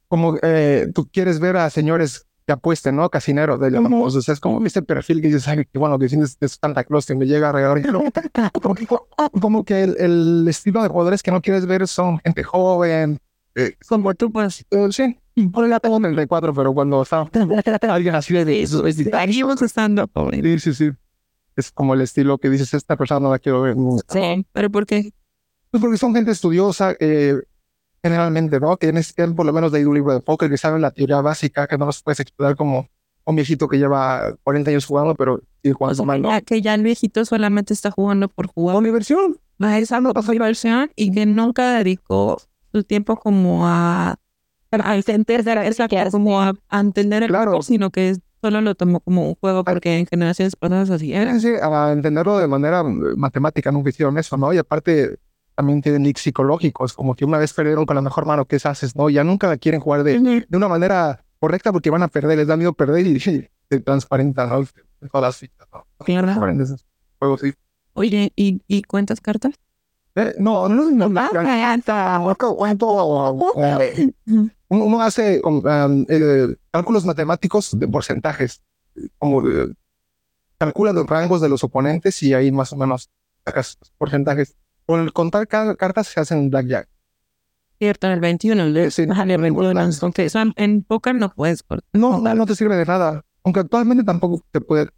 como 0.06 0.38
eh, 0.40 0.86
tú 0.94 1.10
quieres 1.12 1.40
ver 1.40 1.58
a 1.58 1.68
señores 1.68 2.26
que 2.48 2.52
apuesten, 2.52 2.96
¿no? 2.96 3.10
Casineros, 3.10 3.60
de 3.60 3.70
llamamos. 3.70 4.16
O 4.16 4.22
sea, 4.22 4.32
es 4.32 4.40
como 4.40 4.64
este 4.64 4.80
perfil 4.80 5.20
que 5.20 5.26
dices, 5.26 5.46
ay, 5.48 5.66
que 5.70 5.78
bueno, 5.78 5.98
que 5.98 6.08
tienes 6.08 6.38
es 6.40 6.58
Santa 6.58 6.82
Claus 6.82 7.04
que 7.04 7.14
me 7.14 7.26
llega 7.26 7.50
a 7.50 7.52
regalar. 7.52 7.76
dinero". 7.76 8.02
Como 9.38 9.64
que, 9.66 9.82
el, 9.82 9.96
el 9.98 10.48
estilo 10.48 10.82
de 10.82 10.88
jugadores 10.88 11.22
que 11.22 11.30
no 11.30 11.42
quieres 11.42 11.66
ver 11.66 11.86
son 11.86 12.18
gente 12.20 12.42
joven. 12.42 13.18
eh, 13.54 13.76
pues, 14.32 14.64
eh, 14.70 14.88
sí, 14.90 15.18
bueno, 15.36 15.68
ya 15.68 15.78
tengo 15.78 16.00
34, 16.00 16.54
pero 16.54 16.72
cuando 16.72 17.02
está 17.02 17.28
alguien 17.94 18.14
así 18.14 18.32
de 18.32 18.62
eso, 18.62 18.86
es 18.86 18.98
estando. 18.98 20.10
Sí, 20.32 20.58
sí, 20.58 20.72
sí. 20.72 20.90
es 21.54 21.70
como 21.70 21.92
el 21.92 22.00
estilo 22.00 22.38
que 22.38 22.48
dices, 22.48 22.72
esta 22.72 22.96
persona 22.96 23.20
no 23.20 23.30
la 23.30 23.38
quiero 23.38 23.60
ver. 23.60 23.76
Sí, 24.08 24.46
pero 24.52 24.70
¿por 24.70 24.86
qué? 24.86 25.12
Pues 25.70 25.82
porque 25.82 25.98
son 25.98 26.14
gente 26.14 26.30
estudiosa, 26.30 26.96
eh, 26.98 27.42
generalmente, 28.08 28.60
¿no? 28.60 28.76
Que 28.76 28.86
tienes 28.88 29.12
que 29.12 29.26
por 29.28 29.46
lo 29.46 29.52
menos 29.52 29.72
leído 29.72 29.90
un 29.90 29.96
libro 29.96 30.12
de 30.14 30.20
póker, 30.20 30.50
que 30.50 30.56
saben 30.58 30.80
la 30.82 30.90
teoría 30.90 31.20
básica, 31.20 31.66
que 31.66 31.78
no 31.78 31.86
los 31.86 32.02
puedes 32.02 32.20
explicar 32.20 32.56
como 32.56 32.88
un 33.24 33.36
viejito 33.36 33.68
que 33.68 33.76
lleva 33.78 34.34
40 34.42 34.70
años 34.70 34.86
jugando, 34.86 35.14
pero 35.14 35.40
sigue 35.62 35.74
O 35.74 35.76
jugando 35.78 35.94
sea, 35.96 36.06
mal, 36.06 36.22
¿no? 36.22 36.30
ya 36.30 36.40
que 36.40 36.62
ya 36.62 36.74
el 36.74 36.82
viejito 36.82 37.24
solamente 37.24 37.74
está 37.74 37.90
jugando 37.90 38.28
por 38.28 38.46
jugar 38.46 38.76
Una 38.76 38.86
diversión. 38.86 39.36
a 39.60 39.78
esa 39.78 40.00
diversión 40.30 40.90
y 40.96 41.12
que 41.12 41.26
nunca 41.26 41.72
dedicó 41.78 42.40
su 42.72 42.84
tiempo 42.84 43.16
como 43.16 43.66
a 43.66 44.16
a 44.70 44.96
entender 44.96 45.40
esa 45.64 45.88
como 46.10 46.40
a, 46.40 46.52
a 46.68 46.80
entender 46.80 47.22
el 47.22 47.28
Claro. 47.30 47.50
juego, 47.52 47.62
sino 47.62 47.90
que 47.90 48.16
solo 48.42 48.60
lo 48.60 48.74
tomó 48.74 49.00
como 49.00 49.26
un 49.28 49.34
juego 49.34 49.64
porque 49.64 49.98
en 49.98 50.06
generaciones 50.06 50.56
pasadas 50.56 50.90
así 50.90 51.12
era. 51.14 51.38
Sí, 51.40 51.48
a 51.60 51.90
entenderlo 51.92 52.38
de 52.38 52.46
manera 52.48 52.80
eh, 52.80 53.14
matemática, 53.16 53.72
nunca 53.72 53.88
hicieron 53.90 54.16
eso, 54.18 54.36
¿no? 54.36 54.52
Y 54.52 54.58
aparte, 54.58 55.18
también 55.58 55.82
tienen 55.82 56.04
leaks 56.04 56.20
psicológicos, 56.20 56.92
como 56.92 57.16
que 57.16 57.24
una 57.24 57.36
vez 57.36 57.52
perdieron 57.52 57.84
con 57.84 57.96
la 57.96 58.00
mejor 58.00 58.26
mano, 58.26 58.44
¿qué 58.44 58.60
haces, 58.62 58.94
no? 58.94 59.10
Ya 59.10 59.24
nunca 59.24 59.48
la 59.48 59.56
quieren 59.56 59.80
jugar 59.80 60.04
de, 60.04 60.46
de 60.48 60.56
una 60.56 60.68
manera 60.68 61.24
correcta 61.40 61.72
porque 61.72 61.90
van 61.90 62.04
a 62.04 62.06
perder, 62.06 62.38
les 62.38 62.46
da 62.46 62.56
miedo 62.56 62.74
perder 62.74 63.04
y, 63.04 63.18
se 63.18 63.50
transparentan, 63.84 64.50
¿no? 64.50 64.64
Todas 65.10 65.20
las 65.20 65.36
fichas, 65.36 65.66
¿no? 65.72 65.84
Claro. 66.04 66.26
Transparentes 66.26 66.68
esos 66.68 66.86
juegos, 67.18 67.40
sí. 67.40 67.54
Oye, 67.94 68.32
¿y, 68.36 68.62
¿y 68.68 68.84
cuentas 68.84 69.20
cartas? 69.20 69.56
Eh, 70.14 70.36
no, 70.38 70.68
no, 70.68 70.92
no, 70.92 71.08
no. 71.08 71.28
Uno, 74.70 74.84
uno 74.84 75.02
hace 75.02 75.40
um, 75.42 75.60
um, 75.66 76.06
eh, 76.08 76.54
cálculos 76.70 77.04
matemáticos 77.04 77.76
de 77.76 77.88
porcentajes, 77.88 78.62
como 79.18 79.42
calcula 80.56 80.92
los 80.92 81.08
rangos 81.08 81.40
de 81.40 81.48
los 81.48 81.64
oponentes 81.64 82.22
y 82.22 82.32
ahí 82.32 82.52
más 82.52 82.72
o 82.72 82.76
menos 82.76 83.10
sacas 83.44 83.76
porcentajes. 83.96 84.54
Con 84.88 85.00
el 85.00 85.12
contar 85.12 85.46
ca- 85.46 85.76
cartas 85.76 86.06
se 86.06 86.18
hacen 86.18 86.48
blackjack. 86.48 86.88
Cierto, 87.78 88.06
en 88.06 88.14
el 88.14 88.20
21. 88.20 88.62
el 88.64 88.90
Sí, 88.90 89.06
Ajá, 89.08 89.22
el 89.24 89.38
21. 89.40 89.70
Entonces, 89.82 90.34
en 90.56 90.82
póker 90.82 91.14
no 91.14 91.28
puedes 91.28 91.62
cortar. 91.62 91.84
No, 91.92 92.18
no, 92.18 92.34
no 92.34 92.46
te 92.46 92.54
sirve 92.56 92.74
de 92.76 92.86
nada. 92.86 93.22
Aunque 93.44 93.60
actualmente 93.60 94.02
tampoco 94.02 94.42
te 94.50 94.60
puede 94.62 94.88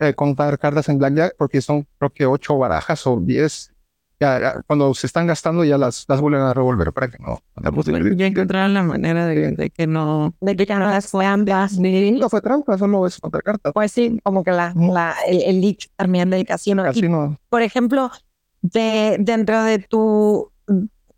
eh, 0.00 0.14
contar 0.14 0.58
cartas 0.58 0.88
en 0.88 0.98
blackjack 0.98 1.34
porque 1.38 1.60
son 1.60 1.86
creo 1.98 2.10
que 2.10 2.24
ocho 2.26 2.56
barajas 2.56 3.06
o 3.06 3.20
diez. 3.20 3.70
Ya, 4.20 4.40
ya, 4.40 4.62
cuando 4.66 4.94
se 4.94 5.06
están 5.08 5.26
gastando 5.26 5.64
ya 5.64 5.76
las, 5.76 6.06
las 6.08 6.20
vuelven 6.20 6.40
a 6.40 6.54
revolver 6.54 6.92
para 6.92 7.08
que 7.08 7.18
no. 7.18 7.40
Ya 8.16 8.26
encontraron 8.26 8.72
la 8.72 8.82
manera 8.84 9.26
de, 9.26 9.50
de 9.52 9.70
que 9.70 9.86
no... 9.88 10.34
De 10.40 10.56
que 10.56 10.64
ya 10.66 10.78
no 10.78 10.86
las 10.86 11.12
ambas. 11.16 11.78
No 11.78 12.28
fue 12.30 12.40
trampa, 12.40 12.78
solo 12.78 13.06
es 13.06 13.18
contar 13.20 13.42
cartas. 13.42 13.72
Pues 13.74 13.90
sí, 13.92 14.18
como 14.22 14.42
que 14.44 14.52
la, 14.52 14.72
la, 14.76 15.14
el, 15.28 15.42
el 15.42 15.60
leak 15.60 15.88
también 15.96 16.30
del 16.30 16.46
casino. 16.46 16.84
Y, 16.86 16.88
Así 16.88 17.08
no. 17.08 17.36
por 17.48 17.62
ejemplo, 17.62 18.10
de, 18.64 19.16
dentro 19.20 19.62
de 19.62 19.78
tu 19.78 20.50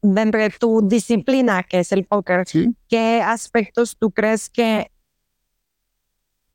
dentro 0.02 0.40
de 0.40 0.50
tu 0.50 0.86
disciplina, 0.86 1.62
que 1.62 1.80
es 1.80 1.90
el 1.92 2.04
póker, 2.04 2.46
Sí. 2.46 2.74
¿qué 2.88 3.22
aspectos 3.22 3.96
tú 3.96 4.10
crees 4.10 4.48
que 4.50 4.90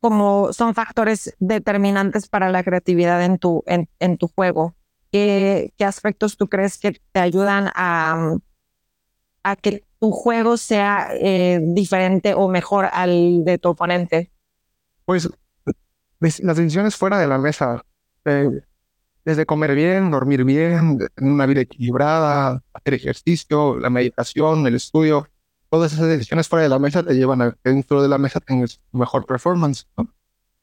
como 0.00 0.52
son 0.52 0.74
factores 0.74 1.34
determinantes 1.38 2.28
para 2.28 2.50
la 2.50 2.62
creatividad 2.64 3.22
en 3.24 3.38
tu, 3.38 3.62
en, 3.66 3.88
en 4.00 4.16
tu 4.18 4.28
juego? 4.28 4.74
¿Qué, 5.10 5.72
¿Qué 5.76 5.84
aspectos 5.84 6.36
tú 6.36 6.48
crees 6.48 6.78
que 6.78 7.00
te 7.12 7.20
ayudan 7.20 7.70
a, 7.74 8.36
a 9.42 9.56
que 9.56 9.84
tu 10.00 10.10
juego 10.10 10.56
sea 10.56 11.10
eh, 11.14 11.60
diferente 11.62 12.34
o 12.34 12.48
mejor 12.48 12.88
al 12.92 13.44
de 13.44 13.58
tu 13.58 13.68
oponente? 13.70 14.32
Pues 15.04 15.28
des- 16.20 16.40
las 16.40 16.56
decisiones 16.56 16.96
fuera 16.96 17.18
de 17.18 17.26
la 17.26 17.38
mesa, 17.38 17.84
eh, 18.24 18.48
desde 19.24 19.46
comer 19.46 19.74
bien, 19.74 20.10
dormir 20.10 20.44
bien, 20.44 20.98
una 21.20 21.46
vida 21.46 21.60
equilibrada, 21.60 22.62
hacer 22.72 22.94
ejercicio, 22.94 23.78
la 23.78 23.90
meditación, 23.90 24.66
el 24.66 24.74
estudio, 24.74 25.28
todas 25.70 25.92
esas 25.92 26.08
decisiones 26.08 26.48
fuera 26.48 26.64
de 26.64 26.68
la 26.68 26.78
mesa 26.78 27.02
te 27.02 27.14
llevan 27.14 27.40
a 27.40 27.52
que 27.52 27.70
dentro 27.70 28.02
de 28.02 28.08
la 28.08 28.18
mesa 28.18 28.40
tengas 28.40 28.80
mejor 28.92 29.24
performance, 29.24 29.86
¿no? 29.96 30.08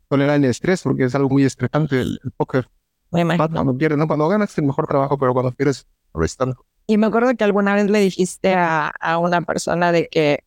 Tolerar 0.07 0.37
el 0.37 0.45
estrés, 0.45 0.81
porque 0.81 1.05
es 1.05 1.15
algo 1.15 1.29
muy 1.29 1.43
estresante 1.43 2.01
el, 2.01 2.19
el 2.23 2.31
póker. 2.31 2.69
Cuando 3.09 3.77
pierdes, 3.77 3.97
¿no? 3.97 4.07
Cuando 4.07 4.27
ganas 4.27 4.51
es 4.51 4.57
el 4.57 4.65
mejor 4.65 4.87
trabajo, 4.87 5.17
pero 5.17 5.33
cuando 5.33 5.51
pierdes, 5.51 5.87
restando. 6.13 6.65
Y 6.87 6.97
me 6.97 7.07
acuerdo 7.07 7.35
que 7.35 7.43
alguna 7.43 7.75
vez 7.75 7.89
le 7.89 7.99
dijiste 7.99 8.53
a, 8.53 8.87
a 8.87 9.17
una 9.19 9.41
persona 9.41 9.91
de 9.91 10.09
que 10.09 10.43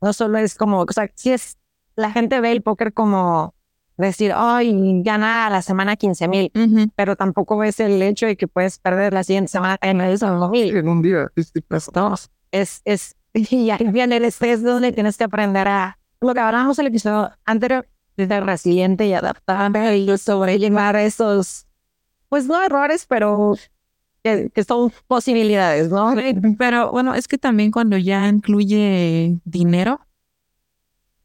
no 0.00 0.12
solo 0.12 0.38
es 0.38 0.54
como, 0.54 0.80
o 0.82 0.92
sea, 0.92 1.10
si 1.14 1.32
es, 1.32 1.58
la 1.96 2.10
gente 2.10 2.40
ve 2.40 2.52
el 2.52 2.62
póker 2.62 2.92
como 2.92 3.54
decir, 4.00 4.32
ay, 4.34 5.02
gana 5.02 5.48
la 5.50 5.62
semana 5.62 5.96
15 5.96 6.28
mil, 6.28 6.52
pero 6.96 7.16
tampoco 7.16 7.56
ves 7.58 7.80
el 7.80 8.00
hecho 8.02 8.26
de 8.26 8.36
que 8.36 8.48
puedes 8.48 8.78
perder 8.78 9.12
la 9.12 9.24
siguiente 9.24 9.50
semana 9.50 9.78
en 9.82 10.00
esos 10.00 10.50
mil. 10.50 10.76
En 10.76 10.88
un 10.88 11.02
día, 11.02 11.28
sí, 11.36 11.60
pues, 11.66 11.90
no. 11.94 12.14
Es, 12.50 12.82
es, 12.84 13.16
y 13.34 13.70
ahí 13.70 13.86
viene 13.92 14.16
el 14.16 14.24
estrés 14.24 14.62
donde 14.62 14.92
tienes 14.92 15.16
que 15.16 15.24
aprender 15.24 15.68
a, 15.68 15.98
lo 16.20 16.34
que 16.34 16.40
hablábamos 16.40 16.78
en 16.78 16.86
el 16.86 16.90
episodio 16.90 17.30
anterior, 17.44 17.88
de 18.16 18.26
ser 18.26 18.44
resiliente 18.44 19.06
y 19.06 19.14
adaptable 19.14 19.96
y 19.96 20.18
sobrellevar 20.18 20.96
esos, 20.96 21.66
pues 22.28 22.46
no 22.46 22.62
errores, 22.62 23.06
pero 23.06 23.54
que, 24.22 24.50
que 24.54 24.64
son 24.64 24.92
posibilidades, 25.06 25.90
¿no? 25.90 26.14
Pero 26.58 26.90
bueno, 26.90 27.14
es 27.14 27.26
que 27.28 27.38
también 27.38 27.70
cuando 27.70 27.96
ya 27.96 28.28
incluye 28.28 29.40
dinero, 29.44 30.00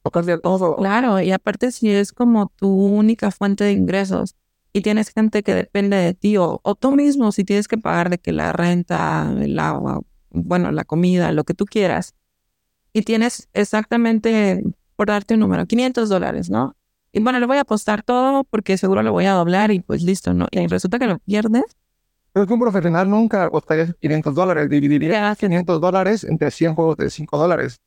tocas 0.05 0.27
de 0.27 0.37
todo. 0.37 0.75
claro, 0.75 1.19
y 1.19 1.31
aparte 1.31 1.71
si 1.71 1.89
es 1.89 2.13
como 2.13 2.51
tu 2.55 2.69
única 2.69 3.31
fuente 3.31 3.63
de 3.63 3.71
ingresos 3.71 4.35
y 4.71 4.81
tienes 4.81 5.09
gente 5.09 5.41
que 5.41 5.55
depende 5.55 5.97
de 5.97 6.13
ti 6.13 6.37
o, 6.37 6.59
o 6.61 6.75
tú 6.75 6.91
mismo 6.91 7.31
si 7.31 7.43
tienes 7.43 7.67
que 7.67 7.79
pagar 7.79 8.11
de 8.11 8.19
que 8.19 8.31
la 8.31 8.53
renta, 8.53 9.33
el 9.41 9.57
agua, 9.57 10.01
bueno, 10.29 10.71
la 10.71 10.83
comida, 10.83 11.31
lo 11.31 11.43
que 11.43 11.55
tú 11.55 11.65
quieras, 11.65 12.13
y 12.93 13.01
tienes 13.01 13.49
exactamente, 13.53 14.63
por 14.95 15.07
darte 15.07 15.33
un 15.33 15.39
número, 15.39 15.65
500 15.65 16.07
dólares, 16.07 16.51
¿no? 16.51 16.75
Y 17.11 17.19
bueno, 17.19 17.39
le 17.39 17.47
voy 17.47 17.57
a 17.57 17.61
apostar 17.61 18.03
todo 18.03 18.43
porque 18.43 18.77
seguro 18.77 19.01
lo 19.01 19.11
voy 19.11 19.25
a 19.25 19.33
doblar 19.33 19.71
y 19.71 19.79
pues 19.79 20.03
listo, 20.03 20.35
¿no? 20.35 20.47
Y 20.51 20.67
resulta 20.67 20.99
que 20.99 21.07
lo 21.07 21.17
pierdes. 21.17 21.63
Pero 22.31 22.43
es 22.43 22.47
que 22.47 22.53
un 22.53 22.59
profesional 22.59 23.09
nunca 23.09 23.49
costaría 23.49 23.91
500 23.99 24.35
dólares, 24.35 24.69
dividiría 24.69 25.09
¿Qué 25.09 25.17
haces? 25.17 25.49
500 25.49 25.81
dólares 25.81 26.23
entre 26.25 26.51
100 26.51 26.75
juegos 26.75 26.97
de 26.97 27.09
5 27.09 27.37
dólares. 27.39 27.77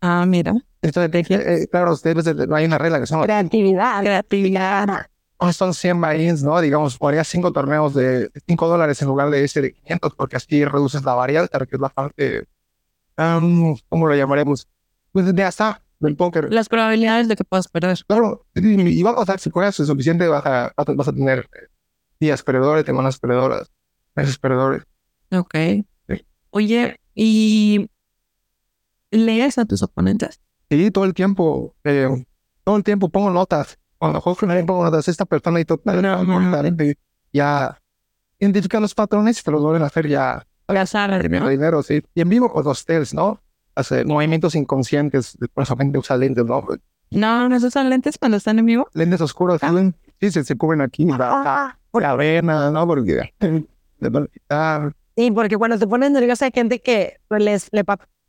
Ah, 0.00 0.24
mira. 0.26 0.54
Entonces, 0.82 1.26
eh, 1.30 1.66
claro, 1.70 1.92
ustedes 1.92 2.34
no 2.48 2.54
hay 2.54 2.66
una 2.66 2.78
regla 2.78 3.00
que 3.00 3.06
son, 3.06 3.22
Creatividad. 3.22 4.00
Creatividad. 4.02 5.06
oh, 5.38 5.52
son 5.52 5.74
100 5.74 6.00
buy-ins, 6.00 6.42
¿no? 6.42 6.60
Digamos, 6.60 6.96
podría 6.98 7.24
5 7.24 7.52
torneos 7.52 7.94
de 7.94 8.30
5 8.46 8.68
dólares 8.68 9.00
en 9.02 9.08
lugar 9.08 9.30
de 9.30 9.42
ese 9.44 9.60
de 9.62 9.72
500, 9.72 10.14
porque 10.14 10.36
así 10.36 10.64
reduces 10.64 11.02
la 11.04 11.14
variante, 11.14 11.58
que 11.66 11.76
es 11.76 11.80
la 11.80 11.88
parte, 11.88 12.46
um, 13.18 13.76
¿cómo 13.88 14.06
lo 14.06 14.14
llamaremos? 14.14 14.68
Pues 15.12 15.34
de 15.34 15.42
hasta 15.42 15.82
del 15.98 16.14
póker. 16.14 16.52
Las 16.52 16.68
probabilidades 16.68 17.26
de 17.28 17.36
que 17.36 17.44
puedas 17.44 17.68
perder. 17.68 17.98
Claro, 18.06 18.46
y 18.54 18.80
y 18.82 19.02
va 19.02 19.10
a 19.10 19.16
pasar, 19.16 19.40
si 19.40 19.50
juegas 19.50 19.78
lo 19.78 19.86
suficiente, 19.86 20.28
vas 20.28 20.44
a, 20.44 20.72
vas 20.76 20.88
a- 20.88 20.92
vas 20.92 21.08
a 21.08 21.12
tener 21.12 21.40
eh, 21.40 21.66
días 22.20 22.42
perdedores, 22.42 22.84
semanas 22.84 23.18
perdedoras, 23.18 23.70
meses 24.14 24.38
perdedores. 24.38 24.82
Ok. 25.32 25.54
Sí. 26.08 26.26
Oye, 26.50 27.00
¿y 27.14 27.88
lees 29.10 29.58
a 29.58 29.64
tus 29.64 29.82
oponentes? 29.82 30.40
Sí, 30.70 30.90
todo 30.90 31.04
el 31.04 31.14
tiempo, 31.14 31.74
eh, 31.84 32.24
todo 32.64 32.76
el 32.76 32.84
tiempo 32.84 33.08
pongo 33.08 33.30
notas. 33.30 33.78
Cuando 33.98 34.20
juego 34.20 34.38
pongo 34.66 34.84
notas, 34.84 35.08
esta 35.08 35.24
persona 35.24 35.60
y 35.60 35.64
todo, 35.64 35.80
ya 37.32 37.80
identifican 38.38 38.82
los 38.82 38.94
patrones, 38.94 39.42
pero 39.42 39.58
lo 39.58 39.64
vuelven 39.64 39.82
a 39.82 39.86
hacer 39.86 40.08
ya 40.08 40.46
Cazar, 40.66 41.16
primero 41.20 41.48
dinero, 41.48 41.82
sí. 41.82 42.02
Y 42.14 42.20
en 42.20 42.28
vivo 42.28 42.52
con 42.52 42.64
los 42.64 42.84
tells, 42.84 43.14
¿no? 43.14 43.40
Hace 43.74 44.04
movimientos 44.04 44.54
inconscientes, 44.54 45.38
por 45.54 45.68
la 45.68 45.76
gente 45.76 45.98
usa 45.98 46.16
lentes, 46.16 46.44
¿no? 46.44 46.66
No, 47.10 47.48
no 47.48 47.60
se 47.60 47.66
usan 47.66 47.88
lentes 47.88 48.18
cuando 48.18 48.36
están 48.36 48.58
en 48.58 48.66
vivo. 48.66 48.88
Lentes 48.92 49.20
oscuros, 49.20 49.60
¿saben? 49.60 49.94
Sí, 50.20 50.30
se, 50.30 50.44
se 50.44 50.56
cubren 50.56 50.80
aquí, 50.80 51.04
la, 51.04 51.16
la, 51.18 51.78
la 51.92 52.10
avena, 52.10 52.70
¿no? 52.70 52.86
Porque 52.86 53.32
les 53.38 54.12
van 54.12 54.24
a 54.24 54.26
quitar. 54.26 54.96
Sí, 55.16 55.30
porque 55.30 55.56
cuando 55.56 55.78
te 55.78 55.86
pones 55.86 56.10
nervioso 56.10 56.44
hay 56.44 56.50
gente 56.52 56.80
que 56.80 57.18
pues, 57.28 57.42
les 57.42 57.68
le 57.72 57.84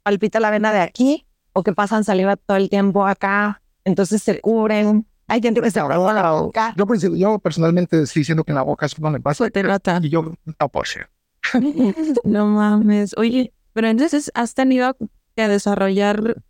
palpita 0.07 0.39
la 0.39 0.51
vena 0.51 0.71
de 0.71 0.79
aquí 0.79 1.25
o 1.51 1.63
que 1.63 1.73
pasan 1.73 2.05
saliva 2.05 2.37
todo 2.37 2.55
el 2.55 2.69
tiempo 2.69 3.05
acá, 3.05 3.61
entonces 3.83 4.23
se 4.23 4.39
cubren. 4.39 5.05
Hay 5.27 5.41
gente 5.41 5.59
que 5.61 5.69
se 5.69 5.81
ahoga 5.81 6.13
la 6.13 6.31
boca. 6.31 6.73
Yo, 6.77 6.85
princip- 6.87 7.17
yo 7.17 7.39
personalmente 7.39 8.05
sí 8.05 8.23
siento 8.23 8.45
que 8.45 8.51
en 8.53 8.55
la 8.55 8.61
boca 8.61 8.85
es 8.85 8.95
donde 8.97 9.19
pasa. 9.19 9.49
Te 9.49 9.63
nota. 9.63 9.99
Y 10.01 10.07
yo 10.09 10.33
no 10.59 10.69
puedo 10.69 10.85
ser. 10.85 11.09
No 12.23 12.45
mames. 12.47 13.13
Oye, 13.17 13.51
pero 13.73 13.89
entonces 13.89 14.31
has 14.33 14.53
tenido 14.53 14.95
que 15.35 15.47
desarrollar 15.49 16.41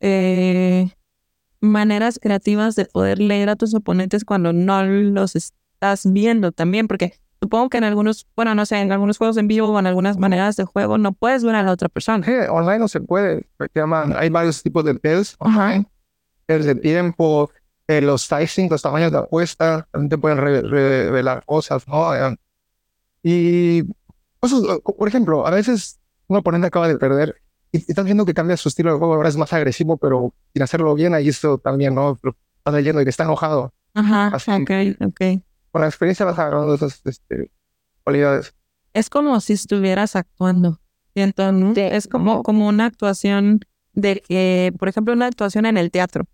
eh, 0.00 0.90
maneras 1.60 2.18
creativas 2.20 2.74
de 2.74 2.86
poder 2.86 3.20
leer 3.20 3.48
a 3.50 3.56
tus 3.56 3.72
oponentes 3.72 4.24
cuando 4.24 4.52
no 4.52 4.82
los 4.84 5.36
estás 5.36 6.12
viendo 6.12 6.50
también, 6.50 6.88
porque 6.88 7.14
supongo 7.46 7.68
que 7.68 7.78
en 7.78 7.84
algunos, 7.84 8.26
bueno, 8.34 8.54
no 8.56 8.66
sé, 8.66 8.80
en 8.80 8.90
algunos 8.90 9.18
juegos 9.18 9.36
en 9.36 9.46
vivo 9.46 9.68
o 9.68 9.78
en 9.78 9.86
algunas 9.86 10.18
maneras 10.18 10.56
de 10.56 10.64
juego 10.64 10.98
no 10.98 11.12
puedes 11.12 11.44
ver 11.44 11.54
a 11.54 11.62
la 11.62 11.70
otra 11.70 11.88
persona. 11.88 12.26
Sí, 12.26 12.32
online 12.50 12.80
no 12.80 12.88
se 12.88 13.00
puede. 13.00 13.46
Llaman, 13.72 14.14
hay 14.16 14.28
varios 14.30 14.62
tipos 14.62 14.84
de 14.84 14.98
Ajá. 15.38 15.64
online. 15.66 15.86
Tells 16.46 16.66
de 16.66 16.74
tiempo, 16.74 17.50
eh, 17.86 18.00
los 18.00 18.22
sizing, 18.22 18.68
los 18.68 18.82
tamaños 18.82 19.12
de 19.12 19.18
apuesta, 19.18 19.86
también 19.92 20.10
te 20.10 20.18
pueden 20.18 20.38
re- 20.38 20.62
revelar 20.62 21.44
cosas, 21.44 21.86
¿no? 21.86 22.14
Eh, 22.14 22.36
y, 23.22 23.82
cosas, 24.40 24.62
por 24.82 25.08
ejemplo, 25.08 25.46
a 25.46 25.50
veces 25.50 25.98
un 26.28 26.36
oponente 26.36 26.66
acaba 26.66 26.88
de 26.88 26.98
perder 26.98 27.36
y, 27.72 27.78
y 27.78 27.84
estás 27.88 28.04
viendo 28.04 28.24
que 28.26 28.34
cambia 28.34 28.56
su 28.56 28.68
estilo 28.68 28.92
de 28.92 28.98
juego, 28.98 29.14
ahora 29.14 29.28
es 29.28 29.36
más 29.36 29.52
agresivo, 29.52 29.96
pero 29.96 30.34
sin 30.52 30.62
hacerlo 30.62 30.94
bien, 30.94 31.14
ahí 31.14 31.28
esto 31.28 31.58
también, 31.58 31.94
¿no? 31.94 32.18
Estás 32.58 32.74
leyendo 32.74 33.00
y 33.00 33.04
que 33.04 33.10
está 33.10 33.24
enojado. 33.24 33.72
Ajá, 33.94 34.28
Así. 34.28 34.50
ok, 34.50 34.70
ok. 35.06 35.20
Con 35.76 35.82
la 35.82 35.88
experiencia 35.88 36.24
vas 36.24 36.38
agarrando 36.38 36.74
esas 36.74 37.02
este, 37.04 37.50
cualidades. 38.02 38.54
Es 38.94 39.10
como 39.10 39.38
si 39.40 39.52
estuvieras 39.52 40.16
actuando, 40.16 40.80
siento, 41.12 41.52
¿no? 41.52 41.74
Sí. 41.74 41.82
Es 41.82 42.08
como, 42.08 42.42
como 42.42 42.66
una 42.66 42.86
actuación 42.86 43.60
de 43.92 44.22
que, 44.26 44.72
por 44.78 44.88
ejemplo, 44.88 45.12
una 45.12 45.26
actuación 45.26 45.66
en 45.66 45.76
el 45.76 45.90
teatro. 45.90 46.24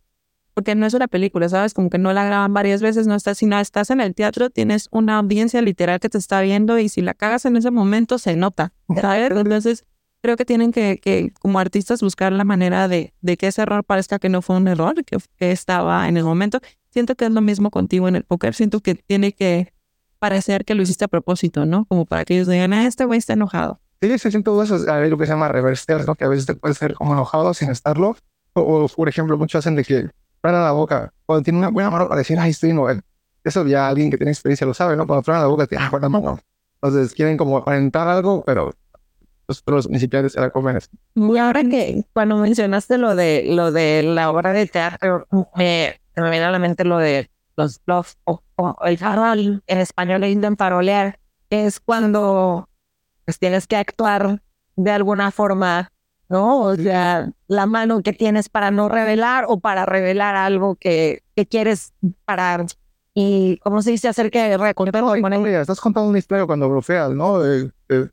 Porque 0.54 0.76
no 0.76 0.86
es 0.86 0.94
una 0.94 1.08
película, 1.08 1.48
¿sabes? 1.48 1.74
Como 1.74 1.90
que 1.90 1.98
no 1.98 2.12
la 2.12 2.24
graban 2.24 2.54
varias 2.54 2.82
veces, 2.82 3.08
no 3.08 3.16
estás, 3.16 3.38
sino 3.38 3.58
estás 3.58 3.90
en 3.90 4.00
el 4.00 4.14
teatro, 4.14 4.48
tienes 4.48 4.86
una 4.92 5.18
audiencia 5.18 5.60
literal 5.60 5.98
que 5.98 6.08
te 6.08 6.18
está 6.18 6.40
viendo 6.40 6.78
y 6.78 6.88
si 6.88 7.02
la 7.02 7.12
cagas 7.12 7.44
en 7.44 7.56
ese 7.56 7.72
momento 7.72 8.18
se 8.18 8.36
nota, 8.36 8.72
¿sabes? 8.94 9.32
Entonces, 9.36 9.86
creo 10.20 10.36
que 10.36 10.44
tienen 10.44 10.70
que, 10.70 11.00
que 11.02 11.32
como 11.40 11.58
artistas, 11.58 12.00
buscar 12.00 12.32
la 12.32 12.44
manera 12.44 12.86
de, 12.86 13.12
de 13.22 13.36
que 13.36 13.48
ese 13.48 13.62
error 13.62 13.82
parezca 13.82 14.20
que 14.20 14.28
no 14.28 14.40
fue 14.40 14.56
un 14.56 14.68
error, 14.68 15.04
que, 15.04 15.18
que 15.36 15.50
estaba 15.50 16.08
en 16.08 16.16
el 16.16 16.22
momento. 16.22 16.60
Siento 16.92 17.14
que 17.14 17.24
es 17.24 17.30
lo 17.30 17.40
mismo 17.40 17.70
contigo 17.70 18.06
en 18.06 18.16
el 18.16 18.24
póker, 18.24 18.54
siento 18.54 18.80
que 18.80 18.94
tiene 18.94 19.32
que 19.32 19.72
parecer 20.18 20.64
que 20.64 20.74
lo 20.74 20.82
hiciste 20.82 21.04
a 21.04 21.08
propósito, 21.08 21.64
¿no? 21.66 21.86
Como 21.86 22.06
para 22.06 22.24
que 22.24 22.34
ellos 22.34 22.46
digan, 22.46 22.72
ah, 22.72 22.86
este 22.86 23.04
güey 23.04 23.18
está 23.18 23.32
enojado. 23.32 23.80
Sí, 24.00 24.18
se 24.18 24.30
siente 24.30 24.44
todo 24.44 24.62
eso, 24.62 24.78
hay 24.90 25.08
lo 25.08 25.16
que 25.16 25.26
se 25.26 25.32
llama 25.32 25.48
reverse 25.48 25.84
¿no? 26.06 26.14
Que 26.14 26.24
a 26.24 26.28
veces 26.28 26.46
te 26.46 26.54
puede 26.54 26.74
ser 26.74 26.94
como 26.94 27.12
enojado 27.12 27.54
sin 27.54 27.70
estarlo. 27.70 28.16
O, 28.52 28.60
o, 28.60 28.88
por 28.88 29.08
ejemplo, 29.08 29.38
muchos 29.38 29.60
hacen 29.60 29.74
de 29.74 29.84
que 29.84 30.10
truenan 30.40 30.64
la 30.64 30.72
boca. 30.72 31.12
Cuando 31.24 31.42
tiene 31.42 31.58
una 31.58 31.70
buena 31.70 31.90
mano 31.90 32.08
para 32.08 32.18
decir, 32.18 32.38
ay, 32.38 32.50
estoy 32.50 32.70
enojado. 32.70 33.00
Eso 33.42 33.66
ya 33.66 33.88
alguien 33.88 34.10
que 34.10 34.16
tiene 34.16 34.30
experiencia 34.30 34.66
lo 34.66 34.74
sabe, 34.74 34.96
¿no? 34.96 35.06
Cuando 35.06 35.22
truenan 35.22 35.42
la 35.42 35.48
boca, 35.48 35.66
te 35.66 35.76
ah, 35.76 35.88
buena 35.90 36.08
mano. 36.08 36.38
Entonces 36.82 37.14
quieren 37.14 37.36
como 37.36 37.56
aparentar 37.56 38.06
algo, 38.08 38.42
pero 38.44 38.74
los, 39.48 39.62
los 39.66 39.88
principiantes 39.88 40.32
se 40.32 40.40
la 40.40 40.50
comen. 40.50 40.78
Y 41.14 41.38
ahora 41.38 41.62
que 41.62 42.04
cuando 42.12 42.36
mencionaste 42.36 42.98
lo 42.98 43.14
de 43.14 43.44
lo 43.46 43.72
de 43.72 44.02
la 44.02 44.30
obra 44.30 44.52
de 44.52 44.66
teatro, 44.66 45.26
me, 45.56 46.00
me 46.20 46.30
viene 46.30 46.44
a 46.44 46.50
la 46.50 46.58
mente 46.58 46.84
lo 46.84 46.98
de 46.98 47.30
los 47.56 47.80
bluffs 47.84 48.18
o, 48.24 48.42
o 48.56 48.76
el 48.84 48.98
farol, 48.98 49.62
en 49.66 49.78
español 49.78 50.20
le 50.22 50.56
farolear, 50.56 51.18
que 51.48 51.66
es 51.66 51.80
cuando 51.80 52.68
pues, 53.24 53.38
tienes 53.38 53.66
que 53.66 53.76
actuar 53.76 54.42
de 54.76 54.90
alguna 54.90 55.30
forma, 55.30 55.92
¿no? 56.28 56.60
O 56.60 56.76
sea, 56.76 57.30
la 57.46 57.66
mano 57.66 58.02
que 58.02 58.12
tienes 58.12 58.48
para 58.48 58.70
no 58.70 58.88
revelar 58.88 59.44
o 59.48 59.60
para 59.60 59.84
revelar 59.86 60.34
algo 60.34 60.76
que, 60.76 61.22
que 61.36 61.46
quieres 61.46 61.92
parar. 62.24 62.66
Y 63.14 63.58
cómo 63.58 63.82
se 63.82 63.90
dice 63.90 64.08
hacer 64.08 64.30
que 64.30 64.56
recontar 64.56 65.04
Historia, 65.04 65.60
Estás 65.60 65.80
contando 65.80 66.08
una 66.08 66.18
historia 66.18 66.46
cuando 66.46 66.68
blofeas, 66.68 67.10
¿no? 67.10 67.44
Eh, 67.44 67.70
eh, 67.90 68.08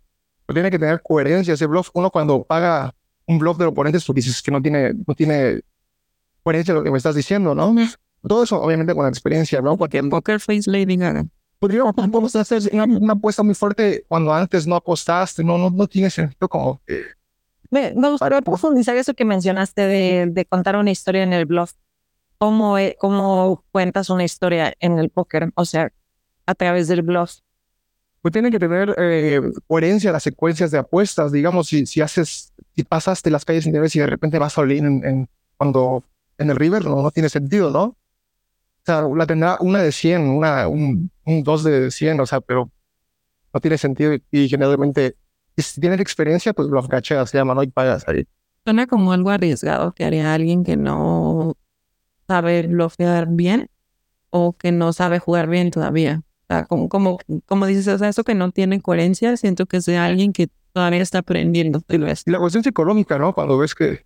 tiene 0.54 0.70
que 0.70 0.80
tener 0.80 1.02
coherencia 1.02 1.54
ese 1.54 1.66
bluff. 1.66 1.90
Uno 1.94 2.10
cuando 2.12 2.44
paga 2.44 2.94
un 3.26 3.40
bluff 3.40 3.58
del 3.58 3.68
oponente 3.68 4.00
es 4.00 4.06
porque 4.06 4.22
dices 4.22 4.42
que 4.42 4.52
no 4.52 4.62
tiene, 4.62 4.94
no 5.08 5.16
tiene 5.16 5.62
coherencia 6.44 6.74
lo 6.74 6.84
que 6.84 6.92
me 6.92 6.98
estás 6.98 7.16
diciendo, 7.16 7.54
¿no? 7.56 7.76
Todo 8.28 8.44
eso 8.44 8.62
obviamente 8.62 8.94
con 8.94 9.04
la 9.04 9.10
experiencia, 9.10 9.62
¿no? 9.62 9.78
Porque 9.78 10.02
Poker 10.04 10.40
Face 10.40 10.70
Lady 10.70 10.98
Gaga. 10.98 11.26
podría 11.60 11.84
vamos 11.84 12.36
a 12.36 12.42
hacer 12.42 12.64
una, 12.74 12.84
una 12.86 13.14
apuesta 13.14 13.44
muy 13.44 13.56
fuerte 13.56 14.04
cuando 14.08 14.34
antes 14.34 14.68
no 14.68 14.76
apostaste, 14.76 15.44
no, 15.44 15.58
no, 15.58 15.70
no 15.70 15.88
tiene 15.88 16.10
sentido 16.10 16.50
como 16.50 16.82
Me, 17.72 17.94
me 17.96 18.10
gustaría 18.10 18.42
profundizar 18.42 18.96
eso 18.98 19.14
que 19.14 19.26
mencionaste 19.26 19.82
de, 19.82 20.28
de 20.32 20.46
contar 20.46 20.76
una 20.76 20.92
historia 20.92 21.24
en 21.24 21.34
el 21.34 21.46
bluff. 21.46 21.74
¿Cómo, 22.38 22.78
e- 22.78 22.96
¿Cómo 23.00 23.64
cuentas 23.72 24.10
una 24.10 24.24
historia 24.24 24.74
en 24.80 24.98
el 24.98 25.10
póker? 25.10 25.52
O 25.56 25.66
sea, 25.66 25.92
a 26.46 26.56
través 26.56 26.88
del 26.88 27.02
bluff. 27.04 27.40
pues 28.22 28.32
tiene 28.32 28.50
que 28.50 28.60
tener 28.60 28.96
eh, 28.98 29.42
coherencia 29.68 30.12
las 30.12 30.24
secuencias 30.24 30.72
de 30.72 30.78
apuestas. 30.80 31.32
Digamos, 31.32 31.68
si, 31.68 31.86
si 31.86 32.02
haces, 32.02 32.54
si 32.76 32.84
pasaste 32.84 33.30
las 33.30 33.46
calles 33.46 33.66
interiores 33.66 33.96
y 33.96 34.00
de 34.00 34.08
repente 34.08 34.40
vas 34.40 34.58
a 34.58 34.62
en, 34.64 35.04
en- 35.06 35.30
cuando 35.58 36.04
en 36.40 36.50
el 36.50 36.56
river, 36.56 36.86
no, 36.86 37.02
no 37.02 37.12
tiene 37.12 37.30
sentido, 37.30 37.70
¿no? 37.70 37.84
O 37.84 37.96
sea, 38.86 39.02
la 39.02 39.28
tendrá 39.28 39.58
una 39.60 39.84
de 39.84 39.92
100, 39.92 40.22
una, 40.22 40.68
un, 40.68 41.12
un 41.26 41.44
2 41.44 41.64
de 41.64 41.92
100, 41.92 42.20
o 42.22 42.26
sea, 42.26 42.42
pero 42.42 42.72
no 43.54 43.60
tiene 43.60 43.78
sentido 43.78 44.14
y, 44.14 44.24
y 44.32 44.50
generalmente, 44.50 45.16
si 45.58 45.82
tienes 45.82 46.00
experiencia, 46.00 46.54
pues 46.54 46.70
lo 46.70 46.82
cacheas, 46.88 47.30
se 47.30 47.38
llama, 47.38 47.54
¿no? 47.54 47.62
Y 47.62 47.68
pagas 47.68 48.08
ahí. 48.08 48.26
Suena 48.64 48.88
como 48.88 49.12
algo 49.12 49.30
arriesgado 49.30 49.94
que 49.94 50.06
haría 50.06 50.34
alguien 50.34 50.64
que 50.64 50.78
no 50.78 51.56
sabe 52.28 52.68
bloquear 52.68 53.28
bien 53.30 53.70
o 54.30 54.54
que 54.54 54.72
no 54.72 54.94
sabe 54.94 55.20
jugar 55.20 55.50
bien 55.50 55.72
todavía. 55.72 56.24
O 56.44 56.46
sea, 56.48 56.66
como, 56.66 56.90
como, 56.90 57.20
como 57.46 57.66
dices, 57.66 57.88
o 57.88 57.98
sea, 57.98 58.10
eso 58.10 58.24
que 58.24 58.36
no 58.36 58.52
tiene 58.52 58.82
coherencia, 58.82 59.36
siento 59.38 59.66
que 59.66 59.78
es 59.78 59.86
de 59.86 59.98
alguien 59.98 60.34
que 60.34 60.50
todavía 60.72 61.02
está 61.02 61.20
aprendiendo, 61.20 61.82
tal 61.82 62.00
vez. 62.02 62.24
Y 62.26 62.32
la 62.32 62.40
cuestión 62.40 62.64
psicológica, 62.64 63.18
¿no? 63.18 63.34
Cuando 63.34 63.58
ves 63.58 63.76
que 63.76 64.06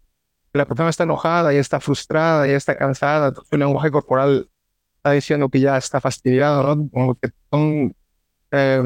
la 0.53 0.65
persona 0.65 0.89
está 0.89 1.03
enojada, 1.03 1.51
ya 1.51 1.59
está 1.59 1.79
frustrada, 1.79 2.47
ya 2.47 2.55
está 2.55 2.77
cansada, 2.77 3.33
su 3.33 3.57
lenguaje 3.57 3.91
corporal 3.91 4.49
está 4.97 5.11
diciendo 5.11 5.49
que 5.49 5.59
ya 5.59 5.77
está 5.77 5.99
fastidiado, 5.99 6.75
¿no? 6.75 6.89
Como 6.89 7.15
que 7.15 7.29
son, 7.51 7.95
eh, 8.51 8.83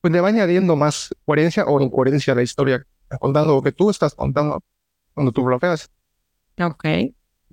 pues 0.00 0.12
le 0.12 0.20
va 0.20 0.28
añadiendo 0.28 0.76
más 0.76 1.14
coherencia 1.24 1.64
o 1.66 1.80
incoherencia 1.80 2.32
a 2.32 2.36
la 2.36 2.42
historia 2.42 2.84
que 3.10 3.18
contando 3.18 3.56
o 3.56 3.62
que 3.62 3.72
tú 3.72 3.90
estás 3.90 4.14
contando 4.14 4.62
cuando 5.14 5.32
tú 5.32 5.44
bloqueas. 5.44 5.90
Ok. 6.60 6.84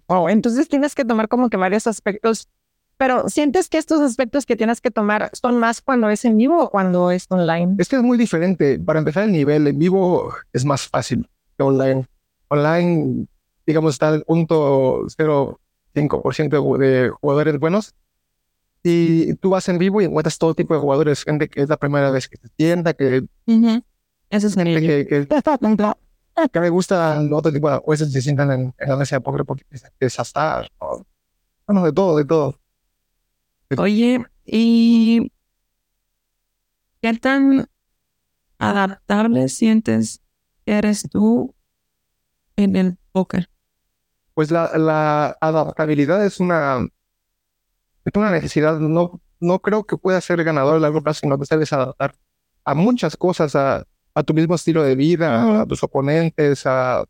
Wow, 0.08 0.30
entonces 0.30 0.68
tienes 0.68 0.96
que 0.96 1.06
tomar 1.06 1.28
como 1.28 1.50
que 1.50 1.58
varios 1.58 1.86
aspectos. 1.86 2.50
Pero 2.98 3.30
¿sientes 3.30 3.70
que 3.70 3.78
estos 3.78 4.02
aspectos 4.02 4.46
que 4.46 4.58
tienes 4.58 4.82
que 4.82 4.92
tomar 4.92 5.30
son 5.34 5.58
más 5.58 5.82
cuando 5.82 6.10
es 6.10 6.26
en 6.26 6.36
vivo 6.36 6.64
o 6.64 6.70
cuando 6.70 7.12
es 7.12 7.28
online? 7.30 7.76
Es 7.78 7.88
que 7.88 7.96
es 7.96 8.02
muy 8.02 8.18
diferente. 8.18 8.78
Para 8.80 9.00
empezar, 9.00 9.24
el 9.24 9.32
nivel 9.32 9.68
en 9.68 9.80
vivo 9.80 10.34
es 10.52 10.66
más 10.66 10.88
fácil 10.88 11.30
que 11.56 11.64
online. 11.64 12.06
Online, 12.50 13.28
digamos, 13.66 13.94
está 13.96 14.10
el 14.14 14.24
punto 14.24 15.06
0.5% 15.10 16.78
de 16.78 17.10
jugadores 17.22 17.60
buenos. 17.60 17.96
Y 18.84 19.34
tú 19.36 19.50
vas 19.52 19.68
en 19.70 19.78
vivo 19.78 20.02
y 20.02 20.06
encuentras 20.06 20.38
todo 20.38 20.56
tipo 20.56 20.74
de 20.74 20.80
jugadores, 20.80 21.24
gente 21.24 21.50
que 21.50 21.62
es 21.62 21.70
la 21.70 21.78
primera 21.78 22.12
vez 22.12 22.28
que 22.30 22.38
se 22.38 22.48
sienta, 22.58 22.94
que, 22.94 23.26
Ujú. 23.46 23.84
Ese 24.30 24.48
es 24.48 24.58
el 24.58 24.80
que, 24.80 25.06
que, 25.08 25.28
que 26.52 26.60
me 26.60 26.70
gusta 26.70 27.20
otro 27.32 27.52
tipo 27.52 27.70
de 27.70 27.76
apuestas 27.76 28.10
que 28.10 28.14
se 28.14 28.22
sientan 28.22 28.52
en, 28.52 28.74
en 28.78 28.90
la 28.90 28.96
mesa 28.96 29.18
de 29.18 29.22
póker 29.22 29.44
porque 29.46 29.66
es 30.00 30.20
o- 30.80 31.06
Bueno, 31.68 31.84
de 31.84 31.92
todo, 31.92 32.18
de 32.18 32.26
todo. 32.26 32.60
Oye, 33.78 34.26
¿y 34.46 35.32
qué 37.02 37.14
tan 37.16 37.68
adaptable 38.58 39.50
sientes 39.50 40.22
que 40.66 40.74
eres 40.74 41.08
tú 41.10 41.54
en 42.64 42.76
el 42.76 42.98
póker? 43.12 43.50
Pues 44.34 44.52
la, 44.52 44.78
la 44.78 45.38
adaptabilidad 45.42 46.26
es 46.26 46.40
una, 46.40 46.88
es 48.06 48.14
una 48.16 48.32
necesidad. 48.32 48.80
No, 48.80 49.22
no 49.40 49.60
creo 49.60 49.86
que 49.86 49.98
pueda 49.98 50.22
ser 50.22 50.44
ganador 50.44 50.76
a 50.76 50.80
largo 50.80 51.02
plazo 51.02 51.22
si 51.22 51.28
no 51.28 51.38
te 51.38 51.46
sabes 51.46 51.74
adaptar 51.74 52.16
a 52.64 52.74
muchas 52.76 53.18
cosas, 53.18 53.56
a, 53.56 53.86
a 54.14 54.24
tu 54.24 54.34
mismo 54.34 54.56
estilo 54.56 54.84
de 54.84 54.96
vida, 54.96 55.62
a 55.62 55.66
tus 55.66 55.84
oponentes, 55.84 56.66
a, 56.66 57.04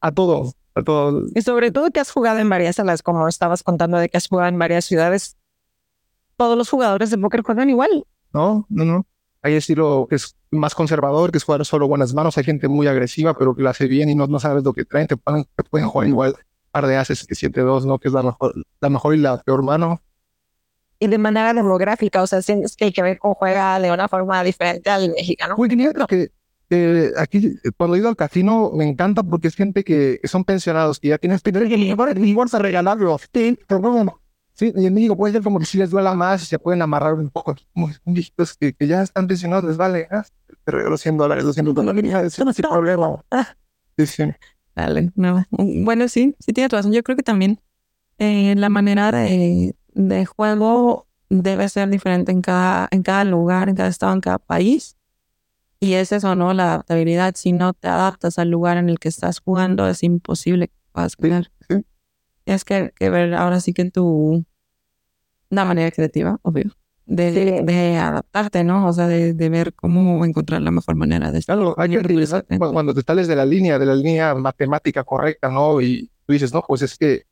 a 0.00 0.12
todo, 0.12 0.52
a 0.74 0.82
todo. 0.82 1.24
Y 1.34 1.42
sobre 1.42 1.70
todo 1.70 1.90
que 1.90 2.00
has 2.00 2.10
jugado 2.10 2.38
en 2.38 2.48
varias 2.48 2.76
salas, 2.76 3.02
como 3.02 3.28
estabas 3.28 3.62
contando 3.62 3.98
de 3.98 4.08
que 4.08 4.16
has 4.16 4.28
jugado 4.28 4.48
en 4.48 4.58
varias 4.58 4.84
ciudades. 4.84 5.36
Todos 6.36 6.56
los 6.56 6.70
jugadores 6.70 7.10
de 7.10 7.18
póker 7.18 7.42
juegan 7.42 7.70
igual. 7.70 8.06
No, 8.32 8.66
no, 8.70 8.84
no. 8.84 9.06
Hay 9.42 9.54
estilo 9.54 10.06
que 10.08 10.16
es 10.16 10.36
más 10.50 10.74
conservador, 10.74 11.32
que 11.32 11.38
es 11.38 11.44
jugar 11.44 11.64
solo 11.64 11.88
buenas 11.88 12.12
manos. 12.12 12.36
Hay 12.36 12.44
gente 12.44 12.68
muy 12.68 12.86
agresiva, 12.86 13.36
pero 13.36 13.54
que 13.54 13.62
la 13.62 13.70
hace 13.70 13.86
bien 13.86 14.10
y 14.10 14.14
no, 14.14 14.26
no 14.26 14.38
sabes 14.38 14.64
lo 14.64 14.72
que 14.72 14.84
traen. 14.84 15.06
Te 15.06 15.16
pueden, 15.16 15.46
te 15.56 15.64
pueden 15.64 15.88
jugar 15.88 16.08
igual 16.08 16.36
par 16.70 16.86
de 16.86 16.96
haces 16.96 17.26
que 17.26 17.34
7-2, 17.34 17.84
¿no? 17.84 17.98
Que 17.98 18.08
es 18.08 18.14
la 18.14 18.22
mejor, 18.22 18.54
la 18.80 18.88
mejor 18.88 19.14
y 19.14 19.18
la 19.18 19.42
peor 19.42 19.62
mano. 19.62 20.00
Y 20.98 21.06
de 21.06 21.18
manera 21.18 21.54
demográfica, 21.54 22.22
o 22.22 22.26
sea, 22.26 22.42
sientes 22.42 22.76
que 22.76 22.86
hay 22.86 22.92
que 22.92 23.02
ver 23.02 23.18
cómo 23.18 23.34
juega 23.34 23.80
de 23.80 23.90
una 23.90 24.06
forma 24.08 24.42
diferente 24.44 24.90
al 24.90 25.10
mexicano. 25.10 25.54
Uy, 25.56 25.68
tenía 25.68 25.90
otra 25.90 26.06
que 26.06 26.30
eh, 26.72 27.10
aquí 27.16 27.56
cuando 27.76 27.96
he 27.96 27.98
ido 27.98 28.08
al 28.08 28.16
casino 28.16 28.70
me 28.72 28.88
encanta 28.88 29.22
porque 29.24 29.48
es 29.48 29.56
gente 29.56 29.82
que, 29.82 30.20
son 30.24 30.44
pensionados, 30.44 31.00
que 31.00 31.08
ya 31.08 31.18
tienes 31.18 31.42
que 31.42 31.52
ni 31.52 31.90
a 31.90 32.58
regalarlo. 32.58 33.18
Sí, 34.60 34.72
pero 34.72 34.78
sí, 34.78 34.84
y 34.84 34.86
en 34.86 34.94
México 34.94 35.16
puede 35.16 35.32
ser 35.32 35.42
como 35.42 35.58
que 35.58 35.64
si 35.64 35.78
les 35.78 35.90
duela 35.90 36.14
más 36.14 36.42
y 36.42 36.46
se 36.46 36.58
pueden 36.58 36.82
amarrar 36.82 37.14
un 37.14 37.30
poco. 37.30 37.56
Como 37.72 37.90
viejitos 38.04 38.56
que, 38.56 38.74
que 38.74 38.86
ya 38.86 39.02
están 39.02 39.26
pensionados, 39.26 39.64
les 39.64 39.76
vale. 39.76 40.06
ah, 40.10 40.24
Te 40.64 40.72
regalo 40.72 40.96
100 40.96 41.16
dólares, 41.16 41.44
200 41.44 41.74
dólares. 41.74 42.34
Sin 42.34 42.64
problema. 42.68 43.24
Sí, 43.96 44.06
sí. 44.06 44.24
Dale, 44.76 45.12
no. 45.14 45.44
Bueno, 45.50 46.08
sí, 46.08 46.36
sí 46.38 46.52
tienes 46.52 46.70
razón. 46.72 46.92
Yo 46.92 47.02
creo 47.02 47.16
que 47.16 47.22
también 47.22 47.60
eh, 48.18 48.54
la 48.56 48.68
manera 48.68 49.10
de, 49.12 49.74
de 49.94 50.26
juego 50.26 51.06
debe 51.30 51.68
ser 51.68 51.88
diferente 51.88 52.32
en 52.32 52.42
cada, 52.42 52.88
en 52.90 53.02
cada 53.02 53.24
lugar, 53.24 53.68
en 53.68 53.76
cada 53.76 53.88
estado, 53.88 54.12
en 54.12 54.20
cada 54.20 54.38
país. 54.38 54.96
Y 55.80 55.94
es 55.94 56.12
eso, 56.12 56.34
¿no? 56.34 56.52
La 56.52 56.64
adaptabilidad. 56.74 57.34
Si 57.34 57.52
no 57.52 57.72
te 57.72 57.88
adaptas 57.88 58.38
al 58.38 58.50
lugar 58.50 58.76
en 58.76 58.90
el 58.90 58.98
que 58.98 59.08
estás 59.08 59.40
jugando, 59.40 59.88
es 59.88 60.02
imposible 60.02 60.68
que 60.68 60.74
puedas 60.92 61.16
ganar. 61.16 61.50
tienes 62.44 62.64
que, 62.64 62.92
que 62.94 63.08
ver 63.08 63.32
ahora 63.34 63.60
sí 63.60 63.72
que 63.72 63.82
en 63.82 63.90
tu, 63.90 64.44
una 65.50 65.64
manera 65.64 65.90
creativa, 65.90 66.38
obvio, 66.42 66.70
de, 67.06 67.32
Sí. 67.32 67.64
de 67.64 67.96
adaptarte, 67.96 68.62
¿no? 68.64 68.86
O 68.86 68.92
sea, 68.92 69.06
de, 69.08 69.34
de 69.34 69.48
ver 69.48 69.74
cómo 69.74 70.24
encontrar 70.24 70.62
la 70.62 70.70
mejor 70.70 70.94
manera 70.94 71.32
de 71.32 71.42
Claro, 71.42 71.74
hay 71.78 71.90
que 71.90 71.98
utilizar 71.98 72.44
cuando, 72.46 72.72
cuando 72.72 72.94
te 72.94 73.02
sales 73.02 73.26
de 73.28 73.36
la 73.36 73.44
línea, 73.44 73.78
de 73.78 73.86
la 73.86 73.94
línea 73.94 74.34
matemática 74.34 75.02
correcta, 75.04 75.48
¿no? 75.50 75.80
Y 75.80 76.10
tú 76.26 76.32
dices, 76.32 76.52
no, 76.54 76.62
pues 76.66 76.82
es 76.82 76.96
que 76.96 77.24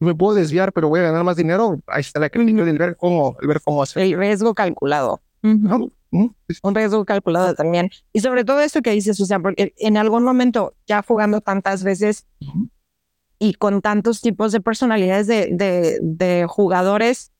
me 0.00 0.14
puedo 0.14 0.36
desviar, 0.36 0.72
pero 0.72 0.88
voy 0.88 1.00
a 1.00 1.04
ganar 1.04 1.24
más 1.24 1.36
dinero. 1.36 1.80
Ahí 1.88 2.02
está 2.02 2.20
la 2.20 2.30
creatividad 2.30 2.64
del 2.66 2.78
ver 2.78 2.96
cómo, 2.96 3.36
el 3.40 3.48
ver 3.48 3.60
cómo 3.64 3.82
hacer. 3.82 4.00
El 4.04 4.16
riesgo 4.16 4.54
calculado. 4.54 5.20
¿no? 5.42 5.90
Sí, 6.48 6.58
un 6.62 6.74
riesgo 6.74 7.04
calculado 7.04 7.54
también. 7.54 7.90
Y 8.12 8.20
sobre 8.20 8.44
todo 8.44 8.60
eso 8.60 8.80
que 8.80 8.92
dices, 8.92 9.20
o 9.20 9.26
sea, 9.26 9.40
porque 9.40 9.74
en 9.76 9.96
algún 9.96 10.22
momento 10.22 10.74
ya 10.86 11.02
jugando 11.02 11.40
tantas 11.40 11.82
veces 11.82 12.26
Ujú. 12.40 12.68
Y 13.38 13.54
con 13.54 13.80
tantos 13.82 14.20
tipos 14.20 14.52
de 14.52 14.60
personalidades 14.60 15.26
de, 15.26 16.46
jugadores, 16.48 17.32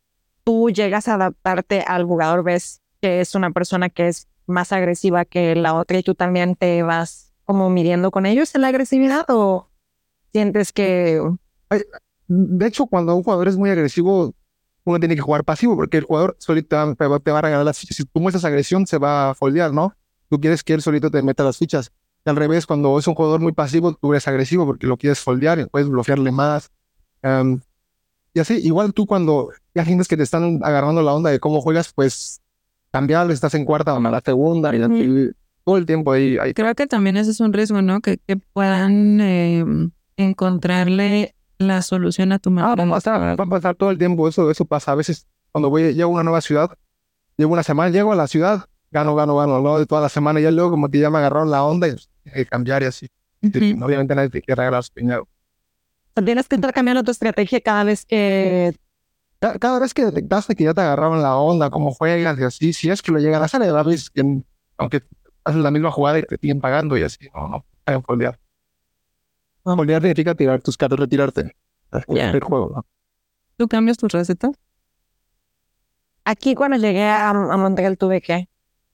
tú 0.45 0.71
llegas 0.71 1.09
a 1.09 1.15
adaptarte 1.15 1.83
al 1.83 2.05
jugador, 2.05 2.45
ves 2.45 2.81
que 3.01 3.21
es 3.21 3.35
una 3.35 3.51
persona 3.51 3.91
que 3.91 4.09
es 4.09 4.29
más 4.47 4.73
agresiva 4.73 5.25
que 5.25 5.55
la 5.55 5.75
otra 5.75 5.99
y 5.99 6.03
tú 6.03 6.15
también 6.15 6.55
te 6.57 6.83
vas 6.83 7.33
como 7.45 7.71
midiendo 7.71 8.11
con 8.11 8.27
ellos 8.27 8.55
en 8.55 8.63
la 8.63 8.69
agresividad 8.69 9.25
o 9.29 9.69
sientes 10.33 10.73
que 10.73 11.21
De 12.29 12.67
hecho, 12.67 12.87
cuando 12.87 13.15
un 13.15 13.23
jugador 13.23 13.49
es 13.49 13.57
muy 13.57 13.71
agresivo, 13.71 14.35
uno 14.85 14.99
tiene 14.99 15.17
que 15.17 15.21
jugar 15.21 15.45
pasivo 15.45 15.77
porque 15.77 15.99
el 15.99 16.05
jugador 16.05 16.37
solito 16.39 16.95
te 16.95 17.07
va, 17.07 17.19
te 17.21 17.31
va 17.31 17.39
a 17.39 17.43
regalar 17.43 17.65
las 17.65 17.79
fichas. 17.79 17.97
Si 17.97 18.05
tú 18.05 18.21
muestras 18.21 18.45
agresión, 18.45 18.87
se 18.87 18.99
va 18.99 19.31
a 19.31 19.35
foldear, 19.35 19.73
¿no? 19.73 19.95
Tú 20.31 20.41
quieres 20.41 20.63
que 20.63 20.75
él 20.75 20.83
solito 20.83 21.11
te 21.11 21.23
meta 21.23 21.45
las 21.45 21.59
fichas. 21.59 21.93
Al 22.29 22.37
revés, 22.37 22.67
cuando 22.67 22.99
es 22.99 23.07
un 23.07 23.15
jugador 23.15 23.41
muy 23.41 23.53
pasivo, 23.53 23.95
tú 23.95 24.13
eres 24.13 24.29
agresivo 24.29 24.67
porque 24.67 24.87
lo 24.87 24.97
quieres 24.97 25.21
foldear 25.21 25.69
puedes 25.71 25.89
bloquearle 25.89 26.31
más. 26.33 26.71
Em, 27.23 27.61
y 28.35 28.41
así, 28.41 28.55
igual 28.65 28.93
tú 28.93 29.07
cuando 29.07 29.51
ya 29.75 29.85
sientes 29.85 30.09
que 30.09 30.17
te 30.17 30.23
están 30.23 30.61
agarrando 30.63 31.03
la 31.03 31.15
onda 31.15 31.31
de 31.31 31.41
cómo 31.41 31.61
juegas, 31.61 31.93
pues 31.93 32.41
cambiarlo, 32.93 33.33
estás 33.33 33.55
en 33.55 33.65
cuarta 33.65 33.95
o 33.95 33.97
en 33.97 34.03
la 34.05 34.21
segunda 34.21 34.75
y, 34.75 35.31
todo 35.65 35.77
el 35.77 35.87
tiempo 35.87 36.13
ahí. 36.13 36.39
ahí. 36.39 36.55
Creo 36.55 36.75
que 36.75 36.87
también 36.87 37.17
ese 37.17 37.31
es 37.31 37.41
un 37.41 37.53
riesgo, 37.53 37.83
¿no? 37.83 38.01
Que, 38.01 38.19
que 38.27 38.37
puedan 38.37 39.21
eh, 39.21 39.65
encontrarle 40.17 41.35
la 41.59 41.83
solución 41.83 42.33
a 42.33 42.39
tu 42.39 42.51
Ah, 42.51 42.53
manera. 42.53 42.85
va 42.85 42.91
a 42.91 42.95
pasar, 43.01 43.41
va 43.41 43.45
a 43.45 43.49
pasar 43.49 43.75
todo 43.75 43.91
el 43.91 43.99
tiempo, 43.99 44.29
eso, 44.29 44.51
eso 44.51 44.65
pasa. 44.65 44.93
A 44.93 44.95
veces 44.95 45.27
cuando 45.53 45.71
voy, 45.71 45.95
llego 45.95 46.11
a 46.11 46.15
una 46.15 46.23
nueva 46.23 46.41
ciudad, 46.41 46.71
llevo 47.37 47.53
una 47.53 47.63
semana, 47.63 47.91
llego 47.91 48.13
a 48.13 48.17
la 48.17 48.29
ciudad, 48.29 48.67
gano, 48.91 49.15
gano, 49.15 49.37
gano, 49.37 49.61
¿no? 49.61 49.79
De 49.79 49.87
toda 49.87 50.01
la 50.01 50.09
semana, 50.09 50.41
y 50.41 50.45
ya 50.45 50.51
luego 50.51 50.71
como 50.71 50.89
que 50.89 50.99
ya 51.01 51.11
me 51.11 51.19
agarraron 51.19 51.51
la 51.51 51.65
onda 51.65 51.89
y 51.89 51.97
que 52.33 52.47
cambiar 52.47 52.83
y 52.83 52.87
así. 52.87 53.09
Ujú. 53.43 53.85
Obviamente 53.85 54.15
nadie 54.15 54.31
te 54.31 54.43
quiere 54.43 54.61
regalar 54.61 54.83
su 54.85 54.93
piñado. 54.93 55.29
tienes 56.25 56.49
que 56.49 56.57
estar 56.57 56.73
cambiando 56.73 57.05
tu 57.05 57.11
estrategia 57.13 57.61
cada 57.61 57.85
vez 57.85 58.05
que 58.05 58.75
Ca- 59.41 59.57
Cada 59.61 59.79
vez 59.79 59.95
que 59.95 60.05
detectaste 60.05 60.57
que 60.57 60.65
ya 60.65 60.75
te 60.75 60.81
agarraron 60.81 61.23
la 61.23 61.37
onda, 61.37 61.71
cómo 61.71 61.93
juegas 61.93 62.37
y 62.41 62.43
así, 62.43 62.73
si 62.73 62.91
es 62.91 63.01
que 63.03 63.13
lo 63.13 63.21
llegan 63.21 63.41
a 63.41 63.45
hacer, 63.45 63.63
a 63.63 63.83
veces 63.85 64.11
que 64.11 64.23
aunque 64.77 65.03
haces 65.45 65.61
la 65.63 65.71
misma 65.71 65.93
jugada 65.93 66.19
y 66.19 66.23
te 66.25 66.37
siguen 66.39 66.61
pagando 66.61 66.97
y 66.99 67.05
así, 67.05 67.29
no, 67.35 67.47
no, 67.49 67.65
hagan 67.87 68.03
foldear. 68.03 68.39
Foldear 69.63 70.03
significa 70.03 70.35
tirar 70.35 70.61
tus 70.61 70.77
cartas, 70.77 70.99
retirarte 70.99 71.55
Ya. 72.09 72.33
del 72.33 72.43
juego, 72.43 72.73
¿no? 72.75 72.87
¿Tú 73.57 73.69
cambias 73.69 73.97
tus 73.97 74.11
recetas? 74.13 74.53
Aquí 76.25 76.55
cuando 76.55 76.77
llegué 76.77 77.05
a, 77.05 77.31
a 77.31 77.57
Montreal 77.57 77.97
tuve 77.97 78.21
que... 78.21 78.49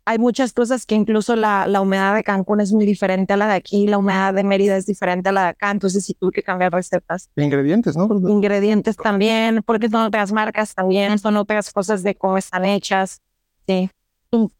Hay 0.06 0.18
muchas 0.18 0.52
cosas 0.52 0.84
que 0.84 0.94
incluso 0.94 1.34
la, 1.34 1.66
la 1.66 1.80
humedad 1.80 2.14
de 2.14 2.22
Cancún 2.22 2.60
es 2.60 2.72
muy 2.72 2.84
diferente 2.84 3.32
a 3.32 3.36
la 3.38 3.46
de 3.46 3.54
aquí, 3.54 3.86
la 3.86 3.96
humedad 3.96 4.34
de 4.34 4.44
Mérida 4.44 4.76
es 4.76 4.84
diferente 4.84 5.30
a 5.30 5.32
la 5.32 5.42
de 5.44 5.48
acá, 5.48 5.70
entonces 5.70 6.04
sí 6.04 6.14
tuve 6.14 6.32
que 6.32 6.42
cambiar 6.42 6.72
recetas. 6.72 7.30
Ingredientes, 7.36 7.96
¿no? 7.96 8.08
Ingredientes 8.28 8.96
también, 8.96 9.62
porque 9.64 9.88
son 9.88 10.02
otras 10.02 10.30
marcas 10.30 10.74
también, 10.74 11.18
son 11.18 11.36
otras 11.38 11.72
cosas 11.72 12.02
de 12.02 12.14
cómo 12.14 12.36
están 12.36 12.66
hechas. 12.66 13.22
Sí. 13.66 13.90
¿Tú 14.28 14.52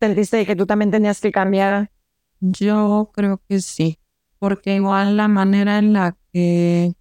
sentiste 0.00 0.44
que 0.44 0.56
tú 0.56 0.66
también 0.66 0.90
tenías 0.90 1.20
que 1.20 1.30
cambiar? 1.30 1.92
Yo 2.40 3.12
creo 3.14 3.40
que 3.48 3.60
sí, 3.60 4.00
porque 4.40 4.74
igual 4.74 5.16
la 5.16 5.28
manera 5.28 5.78
en 5.78 5.92
la 5.92 6.16
que, 6.32 6.92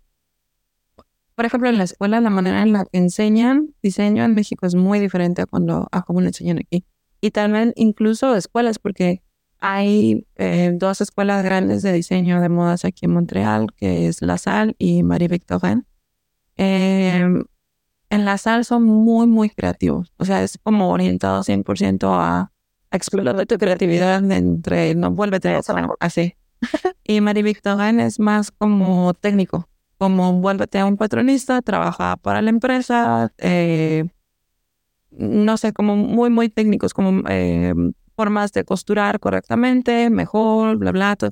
por 1.34 1.46
ejemplo, 1.46 1.68
en 1.68 1.80
la 1.80 1.86
escuela, 1.86 2.22
la 2.22 2.30
manera 2.30 2.62
en 2.62 2.74
la 2.74 2.86
que 2.86 3.00
enseñan 3.00 3.74
diseño 3.82 4.24
en 4.24 4.36
México 4.36 4.68
es 4.68 4.76
muy 4.76 5.00
diferente 5.00 5.42
a 5.42 5.48
cuando 5.48 5.88
a 5.92 6.04
cómo 6.04 6.22
lo 6.22 6.28
enseñan 6.28 6.60
aquí. 6.60 6.86
Y 7.22 7.32
también 7.32 7.74
incluso 7.76 8.36
escuelas, 8.36 8.80
porque 8.80 9.22
hay 9.60 10.26
eh, 10.36 10.72
dos 10.74 11.02
escuelas 11.02 11.44
grandes 11.44 11.84
de 11.84 11.94
diseño 11.94 12.42
de 12.42 12.50
modas 12.50 12.84
aquí 12.84 13.06
en 13.06 13.14
Montreal, 13.14 13.68
que 13.76 14.08
es 14.08 14.22
La 14.22 14.38
Salle 14.38 14.76
y 14.80 15.04
Marie 15.04 15.28
Victorin. 15.28 15.86
Eh, 16.58 17.24
en 18.10 18.26
La 18.26 18.38
Salle 18.38 18.64
son 18.64 18.84
muy, 18.84 19.28
muy 19.28 19.50
creativos. 19.50 20.12
O 20.18 20.26
sea, 20.26 20.44
es 20.44 20.58
como 20.64 20.90
orientado 20.90 21.44
100% 21.44 22.10
a 22.12 22.52
a 22.92 22.98
explorar 22.98 23.46
tu 23.46 23.58
creatividad 23.58 24.30
entre, 24.32 24.94
no, 24.96 25.12
vuélvete 25.12 25.58
así. 26.00 26.36
y 27.04 27.22
Marie 27.22 27.44
Victorin 27.44 28.00
es 28.00 28.20
más 28.20 28.52
como 28.52 29.14
técnico, 29.14 29.68
como 29.98 30.34
vuélvete 30.34 30.84
un 30.84 30.98
patronista, 30.98 31.62
trabaja 31.62 32.18
para 32.18 32.42
la 32.42 32.50
empresa, 32.50 33.32
eh, 33.38 34.10
no 35.12 35.58
sé, 35.58 35.74
como 35.74 35.96
muy, 35.96 36.30
muy 36.30 36.50
técnicos, 36.50 36.94
como 36.94 37.24
eh, 37.30 37.74
formas 38.16 38.52
de 38.54 38.64
costurar 38.64 39.20
correctamente, 39.20 40.10
mejor, 40.10 40.78
bla, 40.78 40.92
bla. 40.92 41.16
todo. 41.16 41.32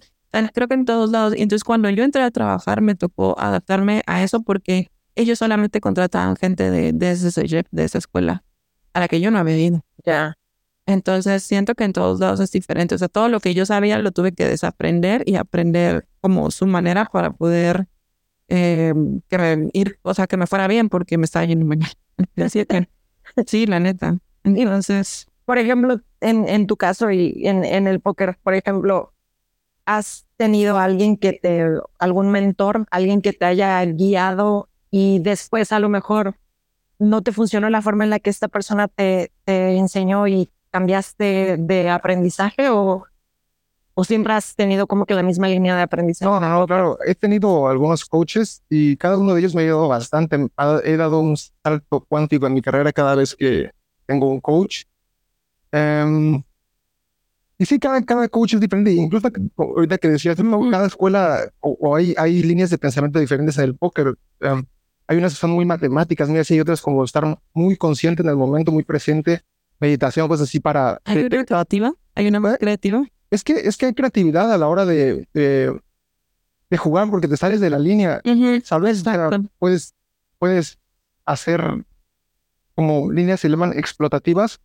Creo 0.53 0.67
que 0.67 0.75
en 0.75 0.85
todos 0.85 1.11
lados. 1.11 1.33
Entonces 1.35 1.63
cuando 1.63 1.89
yo 1.89 2.03
entré 2.03 2.21
a 2.21 2.31
trabajar 2.31 2.81
me 2.81 2.95
tocó 2.95 3.39
adaptarme 3.39 4.03
a 4.05 4.23
eso 4.23 4.41
porque 4.43 4.89
ellos 5.15 5.39
solamente 5.39 5.81
contrataban 5.81 6.35
gente 6.35 6.69
de, 6.71 6.93
de 6.93 7.11
ese 7.11 7.65
de 7.71 7.83
esa 7.83 7.97
escuela, 7.97 8.43
a 8.93 8.99
la 8.99 9.07
que 9.07 9.19
yo 9.21 9.31
no 9.31 9.39
había 9.39 9.57
ido. 9.57 9.81
Ya. 10.05 10.35
Entonces 10.85 11.43
siento 11.43 11.75
que 11.75 11.83
en 11.83 11.93
todos 11.93 12.19
lados 12.19 12.39
es 12.39 12.51
diferente. 12.51 12.95
O 12.95 12.97
sea, 12.97 13.09
todo 13.09 13.29
lo 13.29 13.39
que 13.39 13.53
yo 13.53 13.65
sabía 13.65 13.99
lo 13.99 14.11
tuve 14.11 14.31
que 14.31 14.45
desaprender 14.45 15.23
y 15.25 15.35
aprender 15.35 16.07
como 16.21 16.49
su 16.51 16.65
manera 16.65 17.05
para 17.05 17.31
poder 17.31 17.87
eh, 18.47 18.93
que 19.29 19.37
me 19.37 19.69
ir, 19.73 19.99
o 20.01 20.13
sea, 20.13 20.25
que 20.25 20.37
me 20.37 20.47
fuera 20.47 20.67
bien 20.67 20.89
porque 20.89 21.17
me 21.17 21.25
estaba 21.25 21.45
yendo 21.45 21.65
muy 21.65 21.77
mal. 21.77 21.91
Así 22.43 22.65
que, 22.65 22.89
sí, 23.45 23.65
la 23.65 23.79
neta. 23.79 24.17
Entonces, 24.43 25.27
Por 25.45 25.57
ejemplo, 25.57 25.99
en, 26.21 26.47
en 26.47 26.67
tu 26.67 26.77
caso 26.77 27.11
y 27.11 27.47
en, 27.47 27.63
en 27.63 27.87
el 27.87 27.99
póker, 27.99 28.37
por 28.43 28.53
ejemplo, 28.53 29.13
¿has 29.85 30.25
tenido 30.37 30.77
alguien 30.77 31.17
que 31.17 31.33
te, 31.33 31.65
algún 31.97 32.31
mentor, 32.31 32.85
alguien 32.91 33.21
que 33.21 33.33
te 33.33 33.45
haya 33.45 33.83
guiado 33.85 34.69
y 34.91 35.19
después 35.19 35.71
a 35.71 35.79
lo 35.79 35.89
mejor 35.89 36.35
no 36.99 37.21
te 37.21 37.31
funcionó 37.31 37.69
la 37.69 37.81
forma 37.81 38.03
en 38.03 38.09
la 38.09 38.19
que 38.19 38.29
esta 38.29 38.47
persona 38.47 38.87
te, 38.87 39.31
te 39.45 39.77
enseñó 39.77 40.27
y 40.27 40.49
cambiaste 40.71 41.57
de 41.57 41.89
aprendizaje 41.89 42.69
o, 42.69 43.05
o 43.99 44.03
siempre 44.05 44.31
has 44.33 44.55
tenido 44.55 44.87
como 44.87 45.05
que 45.05 45.13
la 45.13 45.23
misma 45.23 45.47
línea 45.49 45.75
de 45.75 45.81
aprendizaje? 45.81 46.29
No, 46.29 46.39
no, 46.39 46.47
no, 46.59 46.65
claro. 46.65 46.97
He 47.05 47.15
tenido 47.15 47.67
algunos 47.67 48.05
coaches 48.05 48.63
y 48.69 48.95
cada 48.95 49.17
uno 49.17 49.33
de 49.33 49.41
ellos 49.41 49.53
me 49.53 49.61
ha 49.61 49.65
ayudado 49.65 49.87
bastante. 49.89 50.47
Ha- 50.55 50.79
He 50.85 50.95
dado 50.95 51.19
un 51.19 51.35
salto 51.35 52.05
cuántico 52.07 52.47
en 52.47 52.53
mi 52.53 52.61
carrera 52.61 52.93
cada 52.93 53.15
vez 53.15 53.35
que 53.35 53.71
tengo 54.05 54.29
un 54.29 54.39
coach. 54.39 54.83
Em, 55.71 56.41
y 57.57 57.65
sí, 57.65 57.77
cada, 57.77 58.01
cada 58.03 58.27
coach 58.29 58.53
es 58.53 58.61
diferente. 58.61 58.91
Incluso 58.93 59.27
ahorita 59.57 59.97
que 59.97 60.07
decías, 60.07 60.37
cada 60.71 60.87
escuela 60.87 61.51
o, 61.59 61.77
o 61.81 61.95
hay, 61.95 62.15
hay 62.17 62.41
líneas 62.41 62.69
de 62.69 62.77
pensamiento 62.77 63.19
diferentes 63.19 63.57
en 63.57 63.65
el 63.65 63.75
póker. 63.75 64.15
Em, 64.39 64.63
hay 65.07 65.17
unas 65.17 65.33
que 65.33 65.39
son 65.39 65.51
muy 65.51 65.65
matemáticas, 65.65 66.29
muy 66.29 66.39
así, 66.39 66.55
y 66.55 66.59
otras 66.61 66.81
como 66.81 67.03
estar 67.03 67.37
muy 67.53 67.75
consciente 67.75 68.21
en 68.23 68.29
el 68.29 68.37
momento, 68.37 68.71
muy 68.71 68.83
presente. 68.83 69.41
Meditación, 69.81 70.27
pues 70.29 70.39
así 70.41 70.59
para... 70.59 71.01
¿hay 71.03 71.23
una 71.23 71.43
creativa? 71.45 71.93
¿Hay 72.15 72.27
una 72.27 72.39
más 72.39 72.57
creativa? 72.57 73.03
Es 73.31 73.43
que, 73.43 73.53
es 73.53 73.77
que 73.77 73.87
hay 73.87 73.93
creatividad 73.93 74.51
a 74.51 74.57
la 74.57 74.67
hora 74.67 74.85
de, 74.85 75.27
de, 75.33 75.79
de 76.69 76.77
jugar 76.77 77.09
porque 77.09 77.27
te 77.27 77.37
sales 77.37 77.59
de 77.59 77.69
la 77.69 77.79
línea. 77.79 78.21
¿Sabes? 78.63 79.01
O 79.01 79.03
sea, 79.03 79.13
Exacto. 79.15 79.43
puedes, 79.59 79.93
puedes 80.39 80.79
hacer 81.25 81.85
como 82.75 83.11
líneas 83.11 83.41
se 83.41 83.49
llaman 83.49 83.77
explotativas 83.77 84.61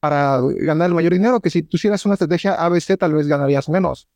para 0.00 0.40
ganar 0.40 0.88
el 0.88 0.94
mayor 0.94 1.12
dinero, 1.12 1.40
que 1.40 1.50
si 1.50 1.62
tú 1.62 1.76
hicieras 1.76 2.04
una 2.06 2.14
estrategia 2.14 2.54
ABC 2.54 2.96
tal 2.98 3.14
vez 3.14 3.26
ganarías 3.26 3.68
menos. 3.68 4.08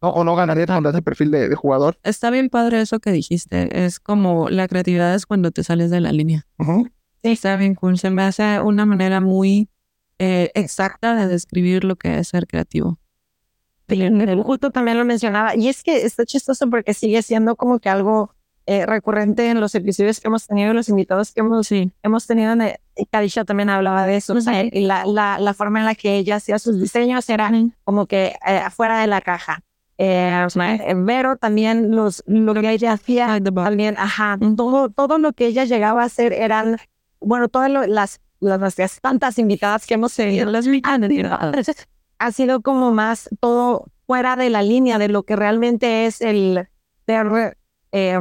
¿no? 0.00 0.10
O 0.10 0.24
no 0.24 0.36
ganarías 0.36 0.66
con 0.68 0.86
ese 0.86 1.02
perfil 1.02 1.30
de, 1.30 1.48
de 1.48 1.54
jugador. 1.54 1.98
Está 2.02 2.30
bien 2.30 2.48
padre 2.50 2.80
eso 2.80 3.00
que 3.00 3.10
dijiste. 3.12 3.84
Es 3.84 3.98
como 4.00 4.48
la 4.48 4.68
creatividad 4.68 5.14
es 5.14 5.26
cuando 5.26 5.50
te 5.50 5.64
sales 5.64 5.90
de 5.90 6.00
la 6.00 6.12
línea. 6.12 6.46
Sí, 6.60 7.30
está 7.30 7.56
bien 7.56 7.74
cool. 7.74 7.98
Se 7.98 8.10
me 8.10 8.22
hace 8.22 8.60
una 8.60 8.86
manera 8.86 9.20
muy 9.20 9.68
eh, 10.18 10.50
exacta 10.54 11.16
de 11.16 11.26
describir 11.26 11.84
lo 11.84 11.96
que 11.96 12.18
es 12.18 12.28
ser 12.28 12.46
creativo. 12.46 12.98
Justo 14.42 14.70
también 14.70 14.98
lo 14.98 15.04
mencionaba. 15.04 15.54
Y 15.56 15.68
es 15.68 15.82
que 15.82 16.04
está 16.04 16.24
chistoso 16.24 16.68
porque 16.70 16.94
sigue 16.94 17.22
siendo 17.22 17.56
como 17.56 17.78
que 17.78 17.88
algo 17.88 18.34
eh, 18.66 18.86
recurrente 18.86 19.48
en 19.50 19.60
los 19.60 19.74
episodios 19.74 20.20
que 20.20 20.28
hemos 20.28 20.46
tenido 20.46 20.72
los 20.72 20.88
invitados 20.88 21.32
que 21.32 21.40
hemos, 21.40 21.66
Sí. 21.66 21.90
hemos 22.02 22.26
tenido. 22.26 22.52
En 22.52 22.62
y 22.94 23.06
Kadisha 23.06 23.44
también 23.44 23.70
hablaba 23.70 24.06
de 24.06 24.16
eso. 24.16 24.34
O 24.34 24.40
sea, 24.40 24.62
y 24.64 24.84
la, 24.86 25.04
la, 25.06 25.38
la 25.38 25.54
forma 25.54 25.80
en 25.80 25.86
la 25.86 25.94
que 25.94 26.16
ella 26.16 26.36
hacía 26.36 26.58
sus 26.58 26.80
diseños 26.80 27.28
era 27.28 27.50
como 27.84 28.06
que 28.06 28.34
eh, 28.46 28.56
afuera 28.58 29.00
de 29.00 29.06
la 29.06 29.20
caja. 29.20 29.60
Eh, 29.98 30.46
Vero 30.96 31.36
también 31.36 31.94
los, 31.94 32.22
lo 32.26 32.54
que 32.54 32.70
ella 32.70 32.92
hacía 32.92 33.40
también, 33.40 33.94
ajá, 33.98 34.38
todo, 34.56 34.90
todo 34.90 35.18
lo 35.18 35.32
que 35.32 35.46
ella 35.46 35.64
llegaba 35.64 36.02
a 36.02 36.06
hacer 36.06 36.32
eran, 36.32 36.78
bueno, 37.20 37.48
todas 37.48 37.70
las, 37.70 38.20
las 38.40 38.60
nuestras 38.60 39.00
tantas 39.00 39.38
invitadas 39.38 39.86
que 39.86 39.94
hemos 39.94 40.14
tenido, 40.14 40.50
las 40.50 40.66
ha 42.22 42.30
sido 42.30 42.60
como 42.60 42.92
más 42.92 43.28
todo 43.40 43.86
fuera 44.06 44.36
de 44.36 44.48
la 44.48 44.62
línea 44.62 44.98
de 44.98 45.08
lo 45.08 45.24
que 45.24 45.34
realmente 45.34 46.06
es 46.06 46.20
el 46.20 46.68
ser, 47.04 47.58
eh, 47.90 48.16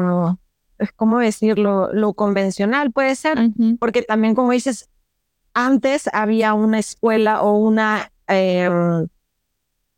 ¿cómo 0.96 1.20
decirlo? 1.20 1.94
Lo 1.94 2.14
convencional 2.14 2.92
puede 2.92 3.16
ser, 3.16 3.38
porque 3.80 4.02
también 4.02 4.34
como 4.34 4.52
dices, 4.54 4.90
antes 5.54 6.10
había 6.14 6.56
una 6.56 6.80
escuela 6.80 7.44
o 7.44 7.60
una, 7.60 8.12
eh, 8.28 8.70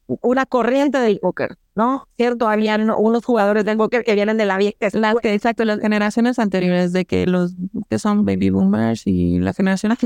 una 0.07 0.45
corriente 0.47 0.97
del 0.97 1.19
póker, 1.19 1.57
¿no? 1.73 2.09
¿Cierto? 2.17 2.49
Habían 2.49 2.89
unos 2.89 3.23
jugadores 3.23 3.63
del 3.63 3.77
póker 3.77 4.03
que 4.03 4.15
vienen 4.15 4.35
de 4.35 4.45
la 4.45 4.57
vieja 4.57 4.75
la, 4.91 5.15
Exacto, 5.23 5.63
las 5.63 5.79
generaciones 5.79 6.39
anteriores 6.39 6.91
de 6.91 7.05
que 7.05 7.25
los 7.25 7.55
que 7.89 7.99
son 7.99 8.25
baby 8.25 8.49
boomers 8.49 9.07
y 9.07 9.39
la 9.39 9.53
generación 9.53 9.93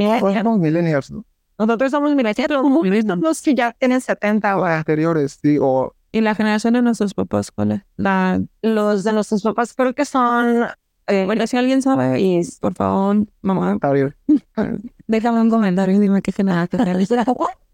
nosotros 0.00 0.34
somos 0.34 0.58
millennials, 0.58 1.12
¿no? 1.12 1.24
Nosotros 1.66 1.90
somos 1.90 2.14
millennials, 2.14 3.20
los 3.20 3.42
que 3.42 3.54
ya 3.54 3.72
tienen 3.72 4.00
70 4.00 4.56
o 4.56 4.64
anteriores, 4.64 5.38
sí, 5.42 5.58
o 5.60 5.94
¿Y 6.12 6.22
la 6.22 6.34
generación 6.34 6.74
de 6.74 6.82
nuestros 6.82 7.14
papás 7.14 7.52
cuál 7.52 7.72
es? 7.72 7.82
La... 7.96 8.40
Los 8.62 9.04
de 9.04 9.12
nuestros 9.12 9.42
papás 9.42 9.74
creo 9.74 9.94
que 9.94 10.04
son 10.04 10.66
eh, 11.06 11.24
bueno, 11.26 11.46
si 11.46 11.56
alguien 11.56 11.82
sabe, 11.82 12.20
y 12.20 12.40
por 12.60 12.74
favor, 12.74 13.26
mamá, 13.42 13.78
déjame 15.08 15.40
un 15.40 15.50
comentario 15.50 15.96
y 15.96 15.98
dime 15.98 16.22
qué 16.22 16.30
generación 16.30 16.82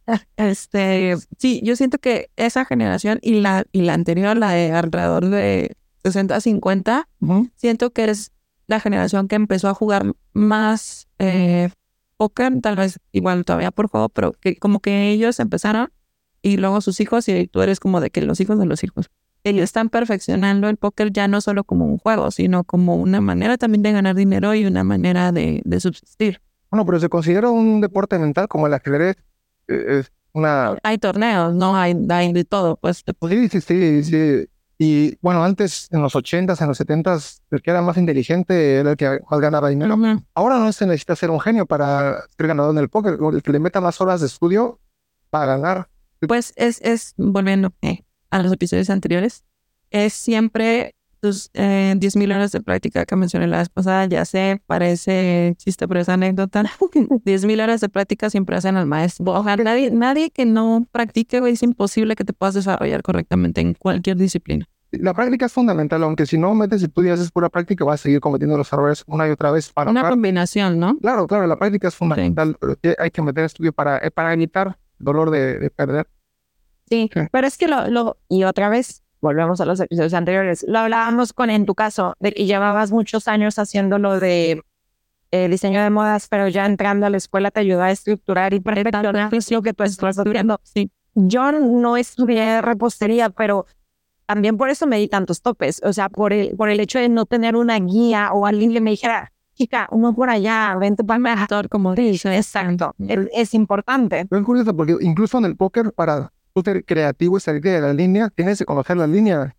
Este, 0.37 1.17
sí, 1.37 1.61
yo 1.63 1.77
siento 1.77 1.99
que 1.99 2.31
esa 2.37 2.65
generación 2.65 3.19
y 3.23 3.41
la, 3.41 3.65
y 3.73 3.83
la 3.83 3.95
anterior, 3.95 4.37
la 4.37 4.53
de 4.53 4.73
alrededor 4.73 5.27
de 5.27 5.77
60, 6.05 6.41
50, 6.41 7.09
siento 7.57 7.91
que 7.91 8.05
es 8.05 8.33
la 8.69 8.81
generación 8.81 9.29
que 9.29 9.35
empezó 9.35 9.69
a 9.69 9.75
jugar 9.75 10.15
más 10.33 11.09
eh, 11.19 11.71
póker, 12.17 12.61
tal 12.61 12.77
vez 12.77 12.99
igual 13.13 13.45
todavía 13.45 13.71
por 13.71 13.89
juego, 13.89 14.09
pero 14.09 14.33
que 14.33 14.57
como 14.57 14.81
que 14.81 15.11
ellos 15.11 15.41
empezaron 15.41 15.93
y 16.43 16.57
luego 16.57 16.81
sus 16.81 17.01
hijos 17.01 17.29
y 17.29 17.47
tú 17.47 17.63
eres 17.63 17.81
como 17.81 18.01
de 18.01 18.11
que 18.11 18.23
los 18.23 18.41
hijos 18.41 18.59
de 18.59 18.67
los 18.67 18.83
hijos 18.85 19.11
ellos 19.49 19.65
están 19.65 19.89
perfeccionando 19.91 20.69
el 20.69 20.77
póker 20.77 21.13
ya 21.13 21.29
no 21.29 21.41
solo 21.41 21.65
como 21.65 21.87
un 21.87 21.99
juego, 21.99 22.31
sino 22.31 22.65
como 22.65 22.97
una 22.97 23.21
manera 23.21 23.57
también 23.57 23.83
de 23.83 23.93
ganar 23.93 24.17
dinero 24.17 24.55
y 24.55 24.67
una 24.67 24.83
manera 24.83 25.31
de, 25.31 25.63
subsistir. 25.79 26.41
Bueno, 26.71 26.85
pero 26.85 26.99
se 26.99 27.09
considera 27.09 27.49
un 27.51 27.81
deporte 27.81 28.19
mental 28.19 28.49
como 28.49 28.67
el 28.67 28.75
ajedrez. 28.75 29.17
Eh, 29.69 30.01
es 30.01 30.13
una... 30.33 30.77
Hay 30.83 30.99
torneos, 30.99 31.55
¿no? 31.55 31.77
Hay, 31.77 31.95
hay 32.09 32.33
de 32.33 32.45
todo, 32.45 32.77
pues. 32.77 33.05
Sí, 33.29 33.49
sí, 33.49 33.61
sí, 33.61 34.05
sí. 34.05 34.47
Y 34.79 35.17
bueno, 35.23 35.43
antes, 35.43 35.89
en 35.91 36.03
los 36.03 36.15
80s, 36.15 36.61
en 36.61 36.69
los 36.69 36.81
70s, 36.81 37.41
el 37.51 37.63
que 37.63 37.71
era 37.71 37.81
más 37.81 37.97
inteligente 37.97 38.77
era 38.77 38.91
el 38.91 38.97
que 38.97 39.21
más 39.31 39.41
ganaba 39.41 39.71
dinero. 39.71 39.97
Ahora 40.35 40.59
no 40.59 40.71
se 40.73 40.87
necesita 40.87 41.17
ser 41.17 41.31
un 41.31 41.41
genio 41.41 41.67
para 41.67 42.25
ser 42.37 42.47
ganador 42.47 42.75
en 42.75 42.79
el 42.79 42.89
póker. 42.91 43.19
El 43.33 43.43
que 43.43 43.53
le 43.53 43.59
meta 43.59 43.81
más 43.81 44.01
horas 44.01 44.21
de 44.21 44.27
estudio 44.27 44.79
para 45.31 45.47
ganar. 45.47 45.89
Pues 46.21 46.53
es, 46.57 46.81
es 46.83 47.15
volviendo, 47.17 47.73
eh, 47.83 48.05
a 48.31 48.43
los 48.43 48.53
episodios 48.53 48.91
anteriores, 48.91 49.45
es 49.91 50.13
siempre 50.13 50.95
tus 51.27 51.51
eh, 51.55 51.95
10.000 51.97 52.35
horas 52.35 52.53
de 52.53 52.61
práctica 52.61 53.05
que 53.05 53.17
mencioné 53.17 53.47
la 53.47 53.59
vez 53.59 53.69
pasada. 53.69 54.07
Ya 54.07 54.25
sé, 54.25 54.63
parece 54.67 55.55
chiste, 55.59 55.89
pero 55.89 56.01
esa 56.01 56.15
anécdota. 56.15 56.63
10.000 56.81 57.63
horas 57.63 57.81
de 57.81 57.89
práctica 57.89 58.31
siempre 58.31 58.57
hacen 58.57 58.77
al 58.77 58.87
maestro. 58.87 59.33
Ojalá 59.33 59.63
nadie, 59.65 59.91
nadie 59.91 60.31
que 60.31 60.47
no 60.47 60.87
practique, 60.93 61.39
es 61.49 61.63
imposible 61.63 62.15
que 62.15 62.25
te 62.25 62.33
puedas 62.33 62.55
desarrollar 62.55 63.03
correctamente 63.03 63.61
en 63.61 63.75
cualquier 63.75 64.17
disciplina. 64.17 64.67
La 64.93 65.13
práctica 65.15 65.47
es 65.47 65.53
fundamental, 65.53 66.03
aunque 66.05 66.27
si 66.27 66.39
no 66.39 66.55
metes 66.55 66.83
y 66.83 67.09
haces 67.09 67.31
pura 67.33 67.49
práctica, 67.49 67.85
vas 67.85 68.01
a 68.01 68.03
seguir 68.05 68.21
cometiendo 68.21 68.57
los 68.57 68.73
errores 68.73 69.03
una 69.09 69.27
y 69.27 69.31
otra 69.31 69.51
vez. 69.51 69.73
Para 69.73 69.91
una 69.91 70.09
combinación, 70.09 70.79
¿no? 70.79 70.97
Claro, 70.99 71.27
claro, 71.27 71.47
la 71.47 71.59
práctica 71.59 71.89
es 71.89 71.97
fundamental, 71.97 72.57
pero 72.61 72.77
hay 72.99 73.11
que 73.11 73.21
meter 73.21 73.45
estudio 73.45 73.73
para, 73.73 73.99
eh, 73.99 74.11
para 74.11 74.33
evitar 74.33 74.79
dolor 74.99 75.31
de, 75.31 75.59
de 75.59 75.71
perder. 75.71 76.07
Sí, 76.89 77.11
pero 77.33 77.47
es 77.47 77.59
que 77.59 77.67
lo, 77.67 77.89
lo, 77.89 78.17
y 78.29 78.45
otra 78.45 78.69
vez, 78.69 79.03
volvemos 79.27 79.61
a 79.61 79.65
los 79.65 79.81
episodios 79.81 80.15
anteriores, 80.15 80.65
lo 80.69 80.79
hablábamos 80.79 81.33
con 81.33 81.51
en 81.51 81.67
tu 81.67 81.75
caso, 81.75 82.15
de 82.21 82.33
que 82.33 82.47
llevabas 82.47 82.93
muchos 82.93 83.27
años 83.27 83.59
haciendo 83.59 83.99
lo 83.99 84.21
de 84.21 84.63
eh, 85.33 85.49
diseño 85.49 85.83
de 85.83 85.91
modas, 85.91 86.29
pero 86.29 86.47
ya 86.47 86.65
entrando 86.65 87.07
a 87.07 87.11
la 87.11 87.17
escuela 87.17 87.51
te 87.51 87.61
ayuda 87.61 87.87
a 87.87 87.91
estructurar 87.91 88.55
y 88.55 88.61
perfeccionar 88.61 89.31
lo 89.33 89.63
que 89.63 89.75
tú 89.75 89.83
estás 89.83 90.19
estudiando. 90.19 90.61
Sí. 90.63 90.91
Yo 91.15 91.51
no 91.51 91.97
estudié 91.97 92.63
repostería, 92.63 93.31
pero 93.31 93.67
también 94.27 94.57
por 94.57 94.71
eso 94.71 94.87
me 94.87 94.99
di 94.99 95.09
tantos 95.09 95.43
topes, 95.43 95.81
o 95.85 95.93
sea, 95.93 96.09
por 96.09 96.33
el, 96.33 96.57
por 96.57 96.69
el 96.69 96.79
hecho 96.79 96.99
de 96.99 97.09
no 97.09 97.27
tener 97.27 97.57
una 97.57 97.79
guía 97.81 98.33
o 98.33 98.47
alguien 98.47 98.73
que 98.73 98.81
me 98.81 98.91
dijera, 98.91 99.33
chica, 99.55 99.89
uno 99.91 100.15
por 100.15 100.31
allá, 100.31 100.77
vente 100.79 101.03
para 101.03 101.19
mejor, 101.19 101.69
como 101.69 101.95
dice, 101.95 102.37
exacto, 102.37 102.95
es, 102.99 103.55
importante. 103.55 104.27
Es 104.31 104.43
curioso 104.43 104.77
porque 104.77 104.97
incluso 105.01 105.39
en 105.39 105.47
el 105.47 105.57
póker, 105.57 105.93
para 105.93 106.33
ser 106.63 106.85
creativo 106.85 107.37
y 107.37 107.41
salir 107.41 107.63
de 107.63 107.81
la 107.81 107.93
línea, 107.93 108.31
tienes 108.31 108.59
que 108.59 108.65
conocer 108.65 108.97
la 108.97 109.07
línea. 109.07 109.57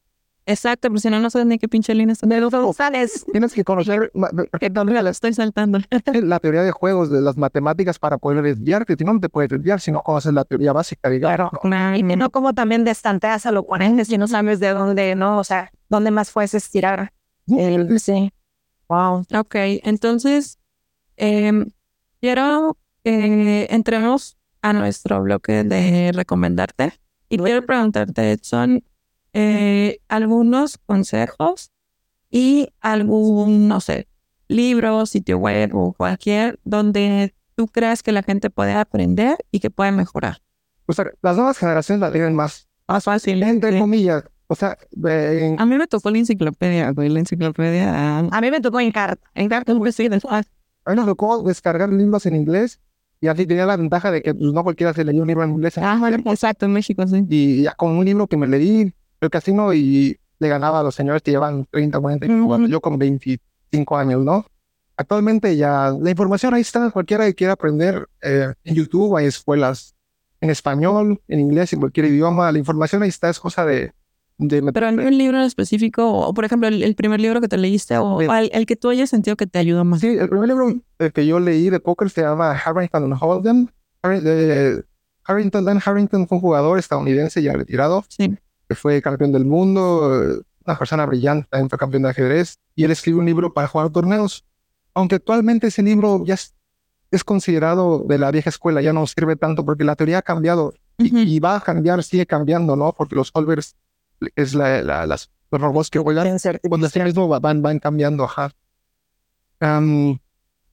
Exacto, 0.48 0.88
pero 0.88 1.00
si 1.00 1.10
no, 1.10 1.20
no 1.20 1.30
sabes 1.30 1.46
ni 1.46 1.60
qué 1.60 1.68
pinche 1.68 1.94
línea 1.94 2.14
está. 2.14 2.26
De 2.26 2.40
dónde 2.40 2.74
sales. 2.74 3.26
Tienes 3.34 3.54
que 3.54 3.66
conocer. 3.66 4.14
Todavía 4.74 5.02
la 5.04 5.10
estoy 5.10 5.34
saltando. 5.34 5.80
la 6.14 6.40
teoría 6.40 6.64
de 6.64 6.72
juegos, 6.72 7.12
de 7.12 7.20
las 7.20 7.36
matemáticas 7.36 8.00
para 8.00 8.18
poder 8.18 8.42
desviarte. 8.42 8.96
Si 8.98 9.04
no, 9.04 9.14
no 9.14 9.20
te 9.20 9.28
puedes 9.28 9.50
desviar 9.50 9.82
si 9.82 9.92
no 9.92 10.02
conoces 10.02 10.34
la 10.34 10.46
teoría 10.46 10.72
básica. 10.72 11.10
Claro. 11.20 11.52
Y 11.98 12.04
no 12.04 12.30
como 12.30 12.54
también 12.54 12.86
destanteas 12.86 13.46
a 13.46 13.52
lo 13.52 13.66
pones 13.66 14.08
si 14.08 14.18
no 14.18 14.28
sabes 14.28 14.62
de 14.62 14.70
dónde, 14.70 15.16
¿no? 15.16 15.38
O 15.38 15.44
sea, 15.44 15.70
dónde 15.90 16.12
más 16.12 16.32
puedes 16.32 16.54
estirar. 16.54 17.12
El, 17.48 18.00
sí. 18.00 18.32
Wow. 18.88 19.26
Ok, 19.38 19.56
entonces, 19.84 20.60
eh, 21.18 21.66
quiero 22.22 22.78
que 23.04 23.68
entremos 23.70 24.37
a 24.68 24.74
nuestro 24.74 25.22
bloque 25.22 25.64
de 25.64 26.12
recomendarte. 26.14 26.94
Y 27.30 27.38
quiero 27.38 27.66
preguntarte, 27.66 28.38
son 28.42 28.84
eh, 29.32 30.00
algunos 30.10 30.78
consejos 30.86 31.72
y 32.30 32.70
algún, 32.82 33.70
no 33.70 33.80
sé, 33.80 34.08
libro, 34.50 35.06
sitio 35.06 35.38
web 35.38 35.74
o 35.74 35.94
cualquier 35.94 36.60
donde 36.66 37.34
tú 37.56 37.68
creas 37.68 38.04
que 38.04 38.12
la 38.12 38.24
gente 38.24 38.50
puede 38.50 38.74
aprender 38.74 39.38
y 39.52 39.60
que 39.62 39.70
puede 39.70 39.92
mejorar. 39.94 40.42
O 40.86 40.94
sea, 40.94 41.06
las 41.22 41.38
nuevas 41.38 41.58
generaciones 41.58 42.02
la 42.02 42.12
tienen 42.12 42.36
más, 42.36 42.68
más 42.88 43.06
fácil, 43.06 43.42
entre 43.44 43.80
comillas. 43.80 44.24
O 44.48 44.56
sea, 44.56 44.78
a 45.58 45.66
mí 45.66 45.78
me 45.78 45.88
tocó 45.88 46.10
la 46.10 46.18
enciclopedia, 46.18 46.92
güey, 46.92 47.10
la 47.10 47.20
enciclopedia. 47.20 48.20
A 48.20 48.42
mí 48.42 48.52
me 48.52 48.62
tocó 48.62 48.80
en 48.80 48.92
carta. 48.92 49.30
En 49.34 49.50
carta, 49.50 49.76
pues 49.76 49.96
sí, 49.96 50.08
A 50.08 50.92
mí 50.92 50.96
me 50.96 51.06
tocó 51.06 51.44
descargar 51.44 51.90
libros 51.90 52.26
en 52.26 52.36
inglés 52.36 52.82
y 53.20 53.28
así 53.28 53.46
tenía 53.46 53.66
la 53.66 53.78
ventaja 53.78 54.12
de 54.12 54.22
que 54.22 54.34
pues, 54.34 54.54
no 54.54 54.64
cualquiera 54.64 54.94
se 54.94 55.04
leía 55.04 55.22
un 55.22 55.28
libro 55.28 55.44
en 55.44 55.52
inglés. 55.52 55.78
Ah, 55.78 56.00
exacto, 56.26 56.66
en 56.66 56.74
México, 56.74 57.06
sí. 57.08 57.26
Y 57.30 57.64
ya 57.64 57.74
con 57.74 57.92
un 57.92 58.06
libro 58.06 58.28
que 58.28 58.38
me 58.38 58.48
leí 58.48 58.94
el 59.22 59.30
casino 59.30 59.74
y 59.74 60.20
le 60.40 60.48
ganaba 60.48 60.82
a 60.82 60.84
los 60.84 60.96
señores 60.96 61.22
que 61.22 61.32
llevan 61.32 61.66
30, 61.72 62.00
40, 62.00 62.28
yo 62.68 62.80
con 62.80 62.98
25 62.98 63.98
años, 63.98 64.24
¿no? 64.24 64.46
Actualmente 64.96 65.56
ya 65.56 65.96
la 66.00 66.10
información 66.10 66.54
ahí 66.54 66.62
está, 66.62 66.90
cualquiera 66.92 67.26
que 67.26 67.36
quiera 67.36 67.54
aprender 67.54 68.08
eh, 68.22 68.54
en 68.64 68.76
YouTube 68.76 69.16
hay 69.16 69.26
escuelas 69.26 69.96
en 70.42 70.50
español, 70.50 71.22
en 71.28 71.40
inglés, 71.40 71.74
en 71.74 71.80
cualquier 71.80 72.08
idioma, 72.08 72.52
la 72.52 72.60
información 72.60 73.04
ahí 73.04 73.10
está, 73.10 73.30
es 73.30 73.40
cosa 73.40 73.66
de, 73.66 73.94
pero 74.74 74.90
un 74.90 75.18
libro 75.18 75.42
específico, 75.42 76.12
o 76.12 76.34
por 76.34 76.46
ejemplo, 76.46 76.68
el, 76.68 76.96
primer 76.96 77.20
libro 77.20 77.42
que 77.42 77.48
te 77.48 77.58
leíste, 77.58 77.98
o 77.98 78.22
el, 78.22 78.66
que 78.68 78.76
tú 78.76 78.90
hayas 78.90 79.10
sentido 79.10 79.36
que 79.36 79.48
te 79.48 79.58
ayudó 79.58 79.84
más. 79.84 80.00
Sí, 80.00 80.10
el 80.10 80.30
primer 80.30 80.50
libro 80.50 80.76
que 81.14 81.26
yo 81.26 81.40
leí 81.40 81.72
de 81.72 81.80
póker 81.80 82.10
se 82.12 82.22
llama 82.22 82.52
Harrington 82.52 83.12
Holden. 83.20 83.72
Harrington, 84.04 85.66
Dan 85.66 85.82
Harrington 85.84 86.28
fue 86.28 86.38
un 86.38 86.42
jugador 86.42 86.78
estadounidense 86.78 87.42
ya 87.42 87.54
retirado, 87.54 88.06
sí. 88.10 88.38
que 88.70 88.76
fue 88.76 89.02
campeón 89.02 89.32
del 89.32 89.44
mundo, 89.44 90.44
una 90.66 90.78
persona 90.78 91.06
brillante, 91.06 91.48
también 91.50 91.70
fue 91.70 91.80
campeón 91.80 92.04
de 92.04 92.10
ajedrez, 92.10 92.60
y 92.76 92.84
él 92.84 92.92
escribió 92.92 93.20
un 93.20 93.26
libro 93.26 93.54
para 93.54 93.68
jugar 93.68 93.90
torneos. 93.90 94.46
Aunque 94.94 95.16
actualmente 95.16 95.68
ese 95.68 95.82
libro 95.82 96.24
ya 96.26 96.36
es, 96.36 97.24
considerado 97.24 98.04
de 98.08 98.20
la 98.20 98.30
vieja 98.30 98.52
escuela, 98.52 98.82
ya 98.82 98.94
no 98.94 99.08
sirve 99.08 99.36
tanto 99.36 99.66
porque 99.66 99.84
la 99.84 99.96
teoría 99.96 100.20
ha 100.20 100.22
cambiado 100.22 100.74
y, 101.00 101.36
y, 101.36 101.40
va 101.40 101.56
a 101.56 101.62
cambiar, 101.62 102.04
sigue 102.04 102.26
cambiando, 102.26 102.76
¿no? 102.76 102.94
Porque 102.94 103.16
los 103.16 103.30
solvers 103.30 103.76
es 104.36 104.54
la, 104.54 104.82
la, 104.82 105.06
las, 105.06 105.32
los 105.52 105.62
robots 105.62 105.90
que 105.90 106.00
juegan 106.00 106.38
cuando 106.68 106.88
estén 106.88 107.04
mismo 107.04 107.28
van, 107.28 107.62
van 107.62 107.80
cambiando, 107.80 108.26
ajá. 108.26 108.52
en 109.60 110.20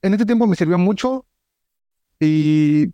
este 0.02 0.26
tiempo 0.26 0.46
me 0.46 0.56
sirvió 0.56 0.78
mucho 0.78 1.26
y... 2.20 2.92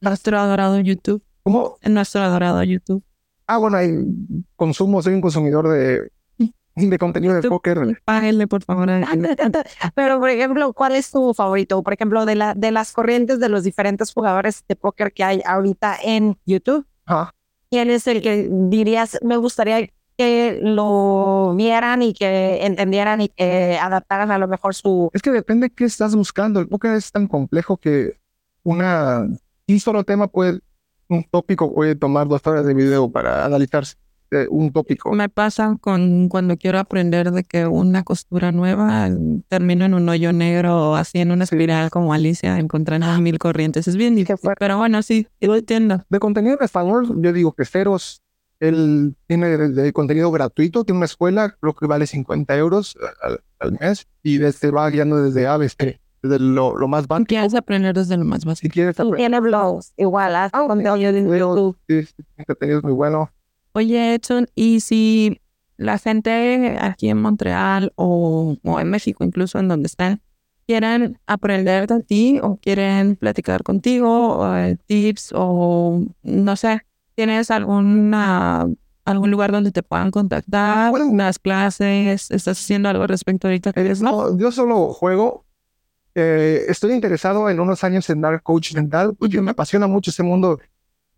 Nuestro 0.00 0.38
adorado 0.38 0.78
YouTube. 0.80 1.22
¿Cómo? 1.42 1.76
En 1.82 1.94
nuestro 1.94 2.22
adorado 2.22 2.62
YouTube. 2.62 3.02
Ah, 3.46 3.58
bueno, 3.58 3.78
hay 3.78 3.90
consumo, 4.54 5.02
soy 5.02 5.14
un 5.14 5.20
consumidor 5.20 5.68
de, 5.68 6.10
de 6.86 6.98
contenido 6.98 7.34
de 7.34 7.48
póker. 7.48 8.00
Páguenle, 8.04 8.46
por 8.46 8.62
favor. 8.62 8.88
Pero, 9.94 10.20
por 10.20 10.28
ejemplo, 10.28 10.72
¿cuál 10.72 10.94
es 10.94 11.10
tu 11.10 11.34
favorito? 11.34 11.82
Por 11.82 11.94
ejemplo, 11.94 12.26
de, 12.26 12.34
la, 12.36 12.54
de 12.54 12.70
las 12.70 12.92
corrientes 12.92 13.40
de 13.40 13.48
los 13.48 13.64
diferentes 13.64 14.12
jugadores 14.12 14.64
de 14.68 14.76
póker 14.76 15.12
que 15.12 15.24
hay 15.24 15.42
ahorita 15.44 15.96
en 16.02 16.38
YouTube. 16.46 16.86
Ajá. 17.06 17.34
¿Quién 17.70 17.90
es 17.90 18.06
el 18.06 18.22
que 18.22 18.48
dirías, 18.50 19.18
me 19.22 19.36
gustaría 19.36 19.88
que 20.16 20.58
lo 20.62 21.54
vieran 21.54 22.02
y 22.02 22.12
que 22.12 22.66
entendieran 22.66 23.20
y 23.20 23.28
que 23.28 23.78
adaptaran 23.80 24.32
a 24.32 24.38
lo 24.38 24.48
mejor 24.48 24.74
su... 24.74 25.10
Es 25.12 25.22
que 25.22 25.30
depende 25.30 25.70
qué 25.70 25.84
estás 25.84 26.16
buscando. 26.16 26.58
El 26.58 26.68
póker 26.68 26.92
es 26.92 27.12
tan 27.12 27.28
complejo 27.28 27.76
que 27.76 28.18
una... 28.64 29.28
Un 29.68 29.80
solo 29.80 30.02
tema 30.02 30.26
puede... 30.26 30.60
Un 31.08 31.24
tópico 31.24 31.72
puede 31.72 31.94
tomar 31.94 32.26
dos 32.26 32.44
horas 32.46 32.66
de 32.66 32.74
video 32.74 33.10
para 33.10 33.44
analizarse 33.44 33.96
eh, 34.30 34.46
un 34.50 34.72
tópico. 34.72 35.12
Me 35.12 35.28
pasa 35.28 35.76
con 35.80 36.28
cuando 36.28 36.56
quiero 36.56 36.78
aprender 36.78 37.30
de 37.32 37.44
que 37.44 37.66
una 37.66 38.02
costura 38.02 38.52
nueva 38.52 39.08
termino 39.48 39.84
en 39.84 39.94
un 39.94 40.08
hoyo 40.08 40.32
negro 40.32 40.90
o 40.90 40.94
así 40.96 41.18
en 41.18 41.30
una 41.30 41.44
espiral 41.44 41.90
como 41.90 42.12
Alicia 42.12 42.58
encontrando 42.58 43.06
mil 43.20 43.38
corrientes. 43.38 43.88
Es 43.88 43.96
bien 43.96 44.14
difícil. 44.14 44.50
Pero 44.58 44.78
bueno, 44.78 45.02
sí, 45.02 45.26
lo 45.40 45.56
entiendo. 45.56 46.04
De 46.08 46.18
contenido 46.20 46.56
en 46.58 46.64
español, 46.64 47.20
yo 47.22 47.32
digo 47.32 47.52
que 47.52 47.64
Ceros, 47.64 48.22
él 48.60 49.14
tiene 49.26 49.46
de, 49.56 49.68
de 49.70 49.92
contenido 49.92 50.30
gratuito, 50.32 50.84
tiene 50.84 50.98
una 50.98 51.06
escuela, 51.06 51.56
creo 51.60 51.74
que 51.74 51.86
vale 51.86 52.06
50 52.06 52.56
euros 52.56 52.96
al, 53.22 53.40
al 53.60 53.78
mes 53.78 54.06
y 54.22 54.38
desde 54.38 54.70
va 54.72 54.90
guiando 54.90 55.22
desde 55.22 55.46
ABC, 55.46 56.00
desde 56.22 56.38
lo, 56.40 56.76
lo 56.76 56.88
más 56.88 57.06
básico. 57.06 57.28
Quieres 57.28 57.54
aprender 57.54 57.94
desde 57.94 58.16
lo 58.16 58.24
más 58.24 58.40
Si 58.40 58.46
básico. 58.48 58.72
quieres 58.72 58.96
y 58.98 59.12
Tiene 59.12 59.38
blogs, 59.40 59.92
igual, 59.96 60.34
haz 60.34 60.50
contenido 60.50 60.96
en 60.96 61.28
YouTube. 61.38 61.78
Sí, 61.88 62.02
sí, 62.02 62.14
el 62.36 62.46
contenido 62.46 62.78
es 62.78 62.84
muy 62.84 62.92
bueno. 62.92 63.30
Oye, 63.72 64.14
Edson, 64.14 64.46
y 64.54 64.80
si 64.80 65.40
la 65.76 65.98
gente 65.98 66.76
aquí 66.80 67.08
en 67.08 67.20
Montreal 67.20 67.92
o, 67.96 68.56
o 68.62 68.80
en 68.80 68.90
México, 68.90 69.24
incluso 69.24 69.58
en 69.58 69.68
donde 69.68 69.86
están, 69.86 70.20
quieren 70.66 71.18
aprender 71.26 71.86
de 71.86 72.02
ti 72.02 72.40
o 72.42 72.56
quieren 72.56 73.16
platicar 73.16 73.62
contigo, 73.62 74.38
o, 74.38 74.56
eh, 74.56 74.76
tips 74.86 75.32
o 75.34 76.04
no 76.22 76.56
sé, 76.56 76.82
¿tienes 77.14 77.50
alguna 77.50 78.66
algún 79.06 79.30
lugar 79.30 79.50
donde 79.50 79.72
te 79.72 79.82
puedan 79.82 80.10
contactar? 80.10 80.90
Bueno. 80.90 81.06
¿Unas 81.06 81.38
clases? 81.38 82.30
¿Estás 82.30 82.60
haciendo 82.60 82.90
algo 82.90 83.06
respecto 83.06 83.48
ahorita 83.48 83.72
no? 84.00 84.36
Yo 84.36 84.52
solo 84.52 84.92
juego. 84.92 85.46
Eh, 86.14 86.64
estoy 86.68 86.92
interesado 86.92 87.48
en 87.48 87.60
unos 87.60 87.84
años 87.84 88.10
en 88.10 88.20
dar 88.20 88.42
coach 88.42 88.74
mental, 88.74 89.14
porque 89.18 89.40
me 89.40 89.52
apasiona 89.52 89.86
mucho 89.86 90.10
ese 90.10 90.22
mundo. 90.22 90.58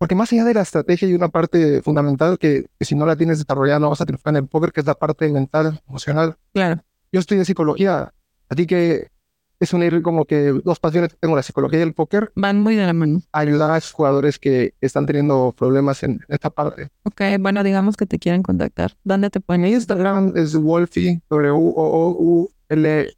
Porque 0.00 0.14
más 0.14 0.32
allá 0.32 0.44
de 0.46 0.54
la 0.54 0.62
estrategia 0.62 1.06
hay 1.06 1.12
una 1.12 1.28
parte 1.28 1.82
fundamental 1.82 2.38
que, 2.38 2.64
que 2.78 2.84
si 2.86 2.94
no 2.94 3.04
la 3.04 3.16
tienes 3.16 3.38
desarrollada 3.38 3.80
no 3.80 3.90
vas 3.90 4.00
a 4.00 4.06
triunfar 4.06 4.32
en 4.32 4.44
el 4.44 4.48
póker, 4.48 4.72
que 4.72 4.80
es 4.80 4.86
la 4.86 4.94
parte 4.94 5.28
mental, 5.28 5.78
emocional. 5.86 6.38
Claro. 6.54 6.80
Yo 7.12 7.20
estoy 7.20 7.36
de 7.36 7.44
psicología, 7.44 8.10
así 8.48 8.66
que 8.66 9.10
es 9.58 9.74
unir 9.74 10.00
como 10.00 10.24
que 10.24 10.58
dos 10.64 10.80
pasiones 10.80 11.10
que 11.10 11.18
tengo, 11.20 11.36
la 11.36 11.42
psicología 11.42 11.80
y 11.80 11.82
el 11.82 11.92
póker, 11.92 12.32
Van 12.34 12.62
muy 12.62 12.76
de 12.76 12.86
la 12.86 12.94
mano. 12.94 13.20
ayudar 13.30 13.72
a 13.72 13.76
esos 13.76 13.92
jugadores 13.92 14.38
que 14.38 14.72
están 14.80 15.04
teniendo 15.04 15.54
problemas 15.54 16.02
en 16.02 16.20
esta 16.28 16.48
parte. 16.48 16.88
Ok, 17.02 17.20
bueno, 17.38 17.62
digamos 17.62 17.98
que 17.98 18.06
te 18.06 18.18
quieren 18.18 18.42
contactar. 18.42 18.96
¿Dónde 19.04 19.28
te 19.28 19.38
ir? 19.68 19.74
Instagram 19.74 20.32
es 20.34 20.56
Wolfie, 20.56 21.20
W-O-O-U-L-F-Y. 21.28 23.12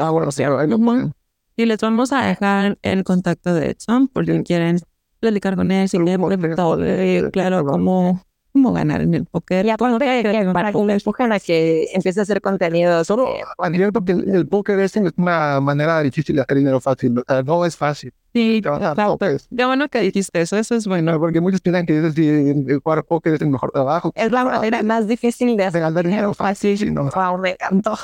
Ah, 0.00 0.10
bueno, 0.10 0.30
sí, 0.30 0.44
ponen. 0.78 1.12
Y 1.56 1.66
les 1.66 1.80
vamos 1.80 2.12
a 2.12 2.24
dejar 2.24 2.78
el 2.82 3.02
contacto 3.02 3.52
de 3.52 3.70
Edson 3.70 4.06
por 4.06 4.26
si 4.26 4.44
quieren 4.44 4.78
platicar 5.20 5.56
con 5.56 5.70
él, 5.70 5.88
si 5.88 5.98
quieren 5.98 6.20
preguntar, 6.26 6.78
eh, 6.82 7.28
claro, 7.32 7.64
cómo, 7.64 8.22
cómo 8.52 8.72
ganar 8.72 9.00
en 9.02 9.14
el 9.14 9.24
póker. 9.26 9.66
Y 9.66 9.70
aparte, 9.70 9.98
para 10.52 10.72
que 10.72 10.78
le 10.84 10.92
empujen 10.94 11.32
a 11.32 11.40
que 11.40 11.88
empiece 11.92 12.20
a 12.20 12.22
hacer 12.22 12.40
contenido. 12.40 13.02
Solo 13.04 13.28
advierto 13.58 14.04
que 14.04 14.12
el, 14.12 14.28
el 14.34 14.46
póker 14.48 14.78
es 14.80 14.94
una 15.16 15.60
manera 15.60 16.00
difícil 16.00 16.36
de 16.36 16.42
hacer 16.42 16.56
dinero 16.58 16.80
fácil. 16.80 17.18
O 17.18 17.24
sea, 17.26 17.42
no 17.42 17.64
es 17.64 17.76
fácil. 17.76 18.12
Sí, 18.32 18.60
claro. 18.62 19.16
Qué 19.18 19.64
bueno 19.64 19.88
que 19.88 20.00
dijiste 20.00 20.40
eso, 20.42 20.58
eso 20.58 20.74
es 20.74 20.86
bueno. 20.86 21.12
no, 21.12 21.18
porque 21.18 21.40
muchos 21.40 21.60
piensan 21.62 21.86
que 21.86 21.96
es 21.96 22.02
decir, 22.14 22.80
jugar 22.82 23.04
póker 23.04 23.34
es 23.34 23.40
el 23.40 23.48
mejor 23.48 23.70
trabajo. 23.72 24.12
Es 24.14 24.30
la 24.30 24.44
manera 24.44 24.82
más 24.82 25.08
difícil 25.08 25.56
de 25.56 25.64
hacer 25.64 25.80
ganar 25.80 26.04
dinero 26.04 26.34
fácil. 26.34 26.92
no. 26.92 27.10
Wow, 27.10 27.38
me 27.38 27.52
encantó. 27.52 27.96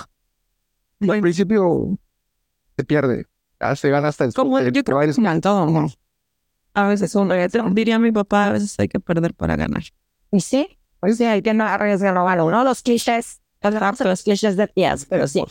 Al 1.01 1.21
principio 1.21 1.99
se 2.77 2.85
pierde. 2.85 3.27
Ya 3.61 3.77
se 3.77 3.91
gana 3.91 4.09
hasta 4.09 4.25
después. 4.25 4.43
Como 4.43 4.59
de- 4.59 4.73
yo 4.73 4.83
creo 4.83 5.01
que 5.01 5.11
en 5.11 5.41
todo, 5.41 5.67
¿no? 5.67 5.89
A 6.75 6.89
veces 6.89 7.15
uno, 7.15 7.35
diría 7.73 7.99
mi 7.99 8.13
papá, 8.13 8.47
a 8.47 8.53
veces 8.53 8.79
hay 8.79 8.89
que 8.89 9.01
perder 9.01 9.35
para 9.35 9.57
ganar. 9.57 9.83
Y 10.31 10.41
sí, 10.41 10.79
pues 11.01 11.19
sí, 11.19 11.25
hay 11.25 11.43
que 11.43 11.53
no 11.53 11.65
arriesgar 11.65 12.15
gano, 12.15 12.51
¿no? 12.51 12.65
Los 12.65 12.83
clichés, 12.83 13.41
los, 13.61 14.01
los 14.01 14.23
clichés 14.23 14.57
de 14.57 14.69
tías, 14.69 15.07
pero 15.07 15.27
sí. 15.27 15.45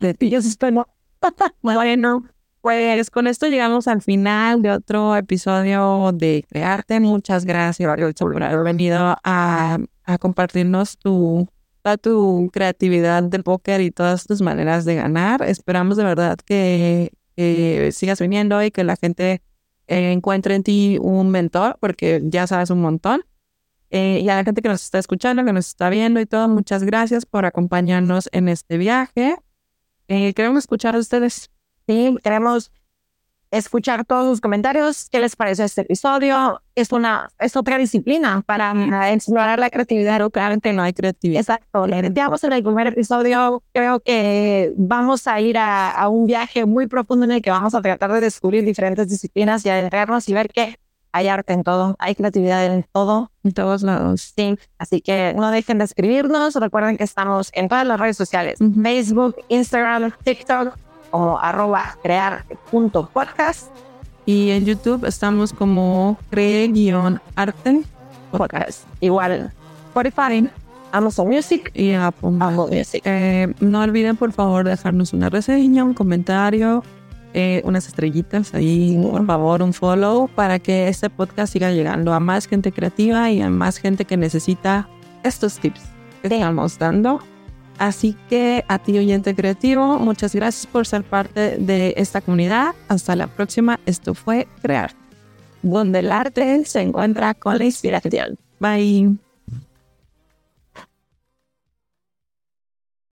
De 0.00 0.16
estoy, 0.20 0.72
¿no? 0.72 0.88
Bueno, 1.60 2.24
pues 2.62 3.10
con 3.10 3.26
esto 3.26 3.48
llegamos 3.48 3.88
al 3.88 4.02
final 4.02 4.62
de 4.62 4.70
otro 4.70 5.16
episodio 5.16 6.12
de 6.14 6.44
Crearte. 6.48 7.00
Muchas 7.00 7.44
gracias 7.44 7.98
por 8.18 8.42
haber 8.42 8.62
venido 8.62 9.16
a, 9.24 9.78
compartirnos 10.20 10.96
tu, 10.98 11.48
tu 12.00 12.50
creatividad 12.52 13.24
del 13.24 13.42
póker 13.42 13.80
y 13.80 13.90
todas 13.90 14.24
tus 14.24 14.40
maneras 14.40 14.84
de 14.84 14.94
ganar. 14.94 15.42
Esperamos 15.42 15.96
de 15.96 16.04
verdad 16.04 16.38
que, 16.44 17.12
que 17.36 17.90
sigas 17.92 18.20
viniendo 18.20 18.62
y 18.62 18.70
que 18.70 18.84
la 18.84 18.96
gente 18.96 19.42
eh, 19.92 20.12
encuentre 20.12 20.54
en 20.54 20.62
ti 20.62 20.98
un 21.02 21.28
mentor, 21.28 21.76
porque 21.78 22.22
ya 22.24 22.46
sabes 22.46 22.70
un 22.70 22.80
montón. 22.80 23.24
Eh, 23.90 24.20
y 24.22 24.28
a 24.30 24.36
la 24.36 24.44
gente 24.44 24.62
que 24.62 24.68
nos 24.70 24.82
está 24.82 24.98
escuchando, 24.98 25.44
que 25.44 25.52
nos 25.52 25.68
está 25.68 25.90
viendo 25.90 26.18
y 26.18 26.24
todo, 26.24 26.48
muchas 26.48 26.82
gracias 26.82 27.26
por 27.26 27.44
acompañarnos 27.44 28.30
en 28.32 28.48
este 28.48 28.78
viaje. 28.78 29.36
Eh, 30.08 30.32
queremos 30.32 30.60
escuchar 30.60 30.96
a 30.96 30.98
ustedes. 30.98 31.50
Sí, 31.86 32.16
queremos 32.24 32.72
escuchar 33.52 34.04
todos 34.04 34.26
sus 34.26 34.40
comentarios. 34.40 35.08
¿Qué 35.10 35.20
les 35.20 35.36
pareció 35.36 35.64
este 35.64 35.82
episodio? 35.82 36.60
Es 36.74 36.90
una, 36.90 37.30
es 37.38 37.54
otra 37.54 37.78
disciplina 37.78 38.42
para 38.44 39.12
explorar 39.12 39.58
la 39.58 39.70
creatividad. 39.70 40.28
Claramente 40.30 40.72
no 40.72 40.82
hay 40.82 40.94
creatividad. 40.94 41.40
Exacto. 41.40 41.86
Le 41.86 42.02
decíamos 42.02 42.42
en 42.42 42.54
el 42.54 42.62
primer 42.64 42.88
episodio, 42.88 43.62
creo 43.72 44.00
que 44.00 44.72
vamos 44.76 45.28
a 45.28 45.40
ir 45.40 45.58
a, 45.58 45.90
a, 45.90 46.08
un 46.08 46.26
viaje 46.26 46.64
muy 46.64 46.86
profundo 46.86 47.26
en 47.26 47.32
el 47.32 47.42
que 47.42 47.50
vamos 47.50 47.74
a 47.74 47.82
tratar 47.82 48.10
de 48.12 48.22
descubrir 48.22 48.64
diferentes 48.64 49.08
disciplinas 49.08 49.64
y 49.66 49.68
adentrarnos 49.68 50.28
y 50.28 50.32
ver 50.32 50.48
que 50.48 50.76
hay 51.12 51.28
arte 51.28 51.52
en 51.52 51.62
todo, 51.62 51.94
hay 51.98 52.14
creatividad 52.14 52.64
en 52.64 52.86
todo. 52.90 53.30
En 53.44 53.52
todos 53.52 53.82
lados. 53.82 54.32
Sí, 54.34 54.56
así 54.78 55.00
que 55.00 55.34
no 55.36 55.50
dejen 55.50 55.78
de 55.78 55.84
escribirnos. 55.84 56.54
Recuerden 56.54 56.96
que 56.96 57.04
estamos 57.04 57.50
en 57.52 57.68
todas 57.68 57.86
las 57.86 58.00
redes 58.00 58.16
sociales. 58.16 58.60
Facebook, 58.82 59.36
Instagram, 59.48 60.12
TikTok 60.24 60.74
o 61.12 61.38
arroba 61.38 61.96
crear.podcast. 62.02 63.68
Y 64.26 64.50
en 64.50 64.64
YouTube 64.64 65.04
estamos 65.04 65.52
como 65.52 66.16
cree-arte 66.30 67.82
podcast. 68.30 68.84
Igual 69.00 69.52
Spotify, 69.88 70.48
Amazon 70.92 71.28
Music 71.28 71.70
y 71.74 71.92
Apple. 71.92 72.36
Apple 72.40 72.76
Music. 72.76 73.02
Eh, 73.04 73.52
no 73.60 73.80
olviden 73.80 74.16
por 74.16 74.32
favor 74.32 74.64
dejarnos 74.64 75.12
una 75.12 75.28
reseña, 75.28 75.84
un 75.84 75.94
comentario, 75.94 76.82
eh, 77.34 77.62
unas 77.64 77.88
estrellitas 77.88 78.54
ahí, 78.54 78.98
por 79.10 79.26
favor, 79.26 79.62
un 79.62 79.72
follow 79.72 80.28
para 80.28 80.58
que 80.58 80.88
este 80.88 81.10
podcast 81.10 81.52
siga 81.52 81.70
llegando 81.70 82.12
a 82.12 82.20
más 82.20 82.46
gente 82.46 82.72
creativa 82.72 83.30
y 83.30 83.40
a 83.40 83.50
más 83.50 83.78
gente 83.78 84.04
que 84.04 84.16
necesita 84.16 84.88
estos 85.24 85.58
tips 85.58 85.80
que 86.20 86.28
estamos 86.28 86.78
dando. 86.78 87.20
Así 87.82 88.16
que 88.28 88.64
a 88.68 88.78
ti 88.78 88.96
oyente 88.96 89.34
creativo, 89.34 89.98
muchas 89.98 90.36
gracias 90.36 90.68
por 90.68 90.86
ser 90.86 91.02
parte 91.02 91.56
de 91.58 91.94
esta 91.96 92.20
comunidad. 92.20 92.76
Hasta 92.86 93.16
la 93.16 93.26
próxima. 93.26 93.80
Esto 93.86 94.14
fue 94.14 94.46
Crear, 94.62 94.92
donde 95.62 95.98
el 95.98 96.12
arte 96.12 96.64
se 96.64 96.80
encuentra 96.80 97.34
con 97.34 97.58
la 97.58 97.64
inspiración. 97.64 98.38
Bye. 98.60 99.21